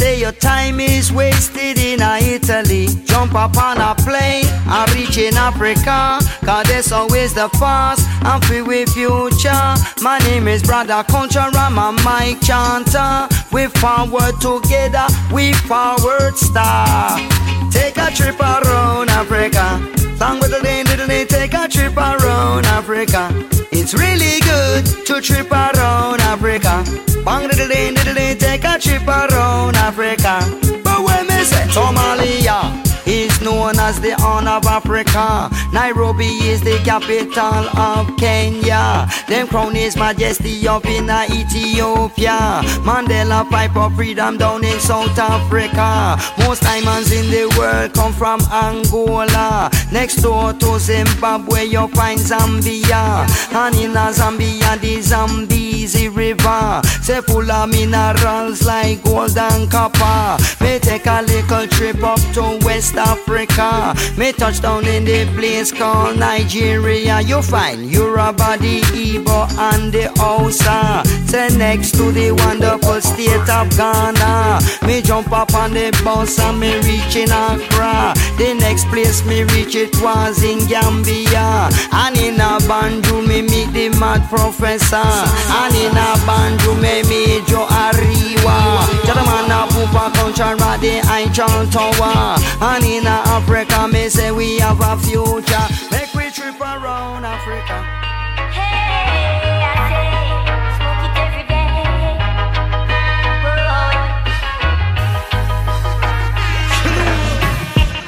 Say 0.03 0.19
your 0.19 0.33
time 0.33 0.81
is 0.81 1.13
wasted 1.13 1.79
in 1.79 2.01
a 2.01 2.19
Italy. 2.21 2.87
Jump 3.05 3.35
up 3.35 3.55
on 3.55 3.77
a 3.77 3.95
plane 3.95 4.43
and 4.67 4.93
reach 4.93 5.17
in 5.17 5.33
Africa. 5.37 6.19
Cause 6.43 6.67
there's 6.67 6.91
always 6.91 7.33
the 7.33 7.47
past 7.53 8.05
and 8.25 8.43
feel 8.43 8.67
with 8.67 8.89
future. 8.89 9.73
My 10.01 10.19
name 10.27 10.49
is 10.49 10.61
Brother 10.61 11.05
Culture, 11.07 11.39
I'm 11.39 11.77
a 11.77 11.93
mic 12.03 12.41
chanter. 12.41 13.29
We 13.53 13.67
forward 13.79 14.35
together, 14.41 15.07
we 15.31 15.53
forward 15.71 16.35
star. 16.35 17.17
Take 17.71 17.95
a 17.95 18.11
trip 18.11 18.37
around 18.41 19.09
Africa. 19.09 19.79
Song 20.17 20.41
with 20.41 20.51
the 20.51 20.59
day, 21.07 21.23
take 21.23 21.53
a 21.53 21.69
trip 21.69 21.95
around 21.95 22.65
Africa. 22.65 23.52
It's 23.75 23.93
really 23.95 24.39
good 24.41 24.85
to 25.07 25.19
trip 25.19 25.51
around 25.51 26.21
Africa. 26.21 26.83
Bang 27.25 27.47
little 27.47 27.67
day, 27.67 27.91
day, 27.91 28.35
take 28.35 28.63
a 28.63 28.77
trip 28.77 29.07
around 29.07 29.75
Africa. 29.75 30.39
But 30.83 31.03
when 31.03 31.27
me 31.27 31.43
say 31.43 31.65
Somalia 31.73 32.92
is 33.13 33.41
known 33.41 33.77
as 33.77 34.01
the 34.01 34.15
horn 34.19 34.47
of 34.47 34.65
Africa. 34.65 35.49
Nairobi 35.71 36.25
is 36.49 36.61
the 36.61 36.77
capital 36.83 37.69
of 37.77 38.17
Kenya. 38.17 39.07
Them 39.27 39.47
crown 39.47 39.75
his 39.75 39.95
majesty 39.95 40.67
up 40.67 40.85
in 40.85 41.09
Ethiopia. 41.09 42.61
Mandela 42.83 43.47
fight 43.49 43.71
for 43.71 43.89
freedom 43.91 44.37
down 44.37 44.63
in 44.63 44.79
South 44.79 45.17
Africa. 45.17 46.17
Most 46.39 46.63
diamonds 46.63 47.11
in 47.11 47.29
the 47.29 47.45
world 47.57 47.93
come 47.93 48.13
from 48.13 48.41
Angola. 48.51 49.69
Next 49.91 50.17
door 50.17 50.53
to 50.53 50.79
Zimbabwe, 50.79 51.65
you 51.65 51.87
find 51.89 52.19
Zambia. 52.19 53.27
And 53.53 53.75
in 53.75 53.93
Zambia, 53.93 54.79
the 54.81 55.01
Zambezi 55.01 56.09
River. 56.09 56.81
Say 57.01 57.21
full 57.21 57.51
of 57.51 57.69
minerals 57.69 58.65
like 58.65 59.03
gold 59.03 59.37
and 59.37 59.69
copper. 59.69 60.42
May 60.63 60.79
take 60.79 61.05
a 61.07 61.21
little 61.21 61.67
trip 61.67 62.01
up 62.03 62.19
to 62.35 62.57
West 62.65 62.95
Africa. 62.95 63.93
Me 64.17 64.31
touch 64.31 64.61
down 64.61 64.87
in 64.87 65.03
the 65.03 65.25
place 65.35 65.73
called 65.73 66.17
Nigeria. 66.17 67.19
You 67.19 67.41
find 67.41 67.91
Yoruba, 67.91 68.57
the 68.63 68.79
Igbo, 68.95 69.39
and 69.59 69.91
the 69.91 70.07
Hausa. 70.15 71.03
Say 71.27 71.49
next 71.57 71.91
to 71.97 72.11
the 72.13 72.31
wonderful 72.31 73.01
state 73.01 73.49
of 73.49 73.67
Ghana. 73.75 74.61
Me 74.87 75.01
jump 75.01 75.33
up 75.33 75.53
on 75.53 75.73
the 75.73 75.91
bus 76.01 76.39
and 76.39 76.57
me 76.61 76.75
reach 76.87 77.17
in 77.17 77.29
Accra. 77.31 78.13
The 78.37 78.55
next 78.57 78.85
place 78.87 79.19
me 79.25 79.43
reach 79.43 79.75
it 79.75 79.93
was 80.01 80.43
in 80.43 80.59
Gambia. 80.67 81.69
And 81.91 82.15
in 82.17 82.35
a 82.39 82.57
Banjul 82.71 83.27
me 83.27 83.41
meet 83.41 83.67
the 83.73 83.89
mad 83.99 84.23
professor. 84.29 84.95
And 85.59 85.75
in 85.75 85.91
a 85.91 86.09
Banjul 86.23 86.79
me 86.81 87.03
meet 87.09 87.47
Joe 87.47 87.67
Ariwa. 87.67 88.87
Gentleman 89.05 89.51
a 89.51 89.67
Pupa 89.67 90.13
Concha 90.57 90.77
the 90.81 91.01
Eiffel 91.05 91.67
Tower. 91.67 92.37
And 92.61 92.85
in 92.85 93.07
Africa 93.07 93.87
me 93.87 94.09
say 94.09 94.31
we 94.31 94.59
have 94.59 94.79
a 94.81 94.97
future. 94.97 95.67
Make 95.91 96.13
we 96.13 96.29
trip 96.31 96.59
around 96.59 97.25
Africa. 97.25 97.83
Hey, 98.51 99.63
I 99.65 99.75
say, 99.89 100.27
smoke 100.77 101.03
it 101.07 101.17
every 101.25 101.45
day. 101.47 101.69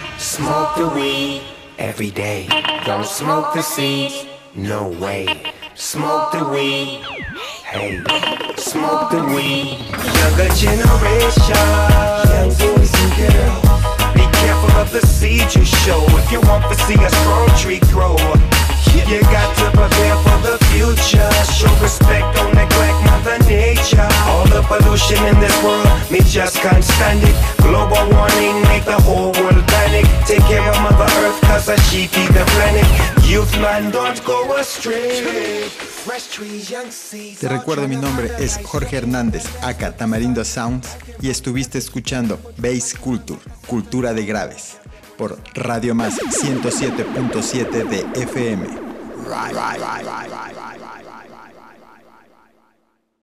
Whoa. 0.08 0.18
Smoke 0.20 0.76
the 0.78 0.88
weed 0.96 1.41
every 1.80 2.12
day. 2.12 2.48
Don't 2.86 3.06
smoke 3.06 3.54
the 3.54 3.62
seeds, 3.62 4.26
no 4.54 4.89
way. 4.89 5.28
Smoke 5.74 6.32
the 6.32 6.43
weed, 6.50 7.04
hey. 7.66 8.03
Smoke 8.57 9.09
the 9.11 9.24
weed. 9.34 9.80
Younger 10.20 10.49
generation, 10.55 11.66
young 12.30 12.49
boys 12.49 12.93
and 13.01 13.11
girls. 13.18 14.13
Be 14.13 14.26
careful 14.39 14.72
of 14.78 14.91
the 14.91 15.01
seeds 15.05 15.55
you 15.55 15.66
show 15.66 16.03
if 16.20 16.32
you 16.32 16.41
want 16.41 16.63
to 16.72 16.76
see 16.86 16.95
a 16.95 17.09
strong 17.09 17.49
tree 17.57 17.80
grow. 17.91 18.16
You 18.94 19.22
got 19.22 19.50
to 19.58 19.66
prepare 19.72 20.16
for 20.26 20.38
the 20.46 20.58
future. 20.70 21.30
Show 21.52 21.74
respect, 21.82 22.26
don't 22.36 22.54
neglect 22.54 23.00
Mother 23.10 23.38
Nature. 23.48 24.08
All 24.30 24.46
the 24.48 24.62
pollution 24.68 25.24
in 25.26 25.40
this 25.40 25.56
world, 25.64 25.88
me 26.12 26.20
just 26.26 26.58
can't 26.58 26.84
stand 26.84 27.22
it. 27.24 27.36
Global 27.62 28.04
warming 28.14 28.62
make 28.70 28.86
the 28.86 29.00
whole 29.02 29.32
world 29.40 29.66
panic. 29.68 30.06
Take 30.26 30.46
care 30.48 30.68
of 30.70 30.78
Mother 30.82 31.10
Earth, 31.24 31.40
cause 31.42 31.70
she 31.90 32.08
feed 32.08 32.30
the 32.34 32.46
planet. 32.54 32.88
Youth 33.26 33.52
man, 33.60 33.92
don't 33.92 34.24
go 34.26 34.56
astray. 34.58 35.70
Te 37.40 37.48
recuerdo 37.50 37.88
mi 37.88 37.96
nombre 37.96 38.30
es 38.38 38.60
Jorge 38.64 38.98
Hernández, 38.98 39.46
aka 39.64 39.92
Tamarindo 39.92 40.46
Sounds, 40.46 40.98
y 41.20 41.32
estuviste 41.32 41.80
escuchando 41.80 42.40
Bass 42.58 42.94
Culture, 42.94 43.40
Cultura 43.66 44.14
de 44.14 44.24
Graves, 44.24 44.78
por 45.18 45.38
Radio 45.53 45.95
Más 45.95 46.20
107.7 46.20 47.88
de 47.88 48.22
FM. 48.22 48.66
Right, 49.26 49.53
right, 49.53 49.80
right. 49.80 50.64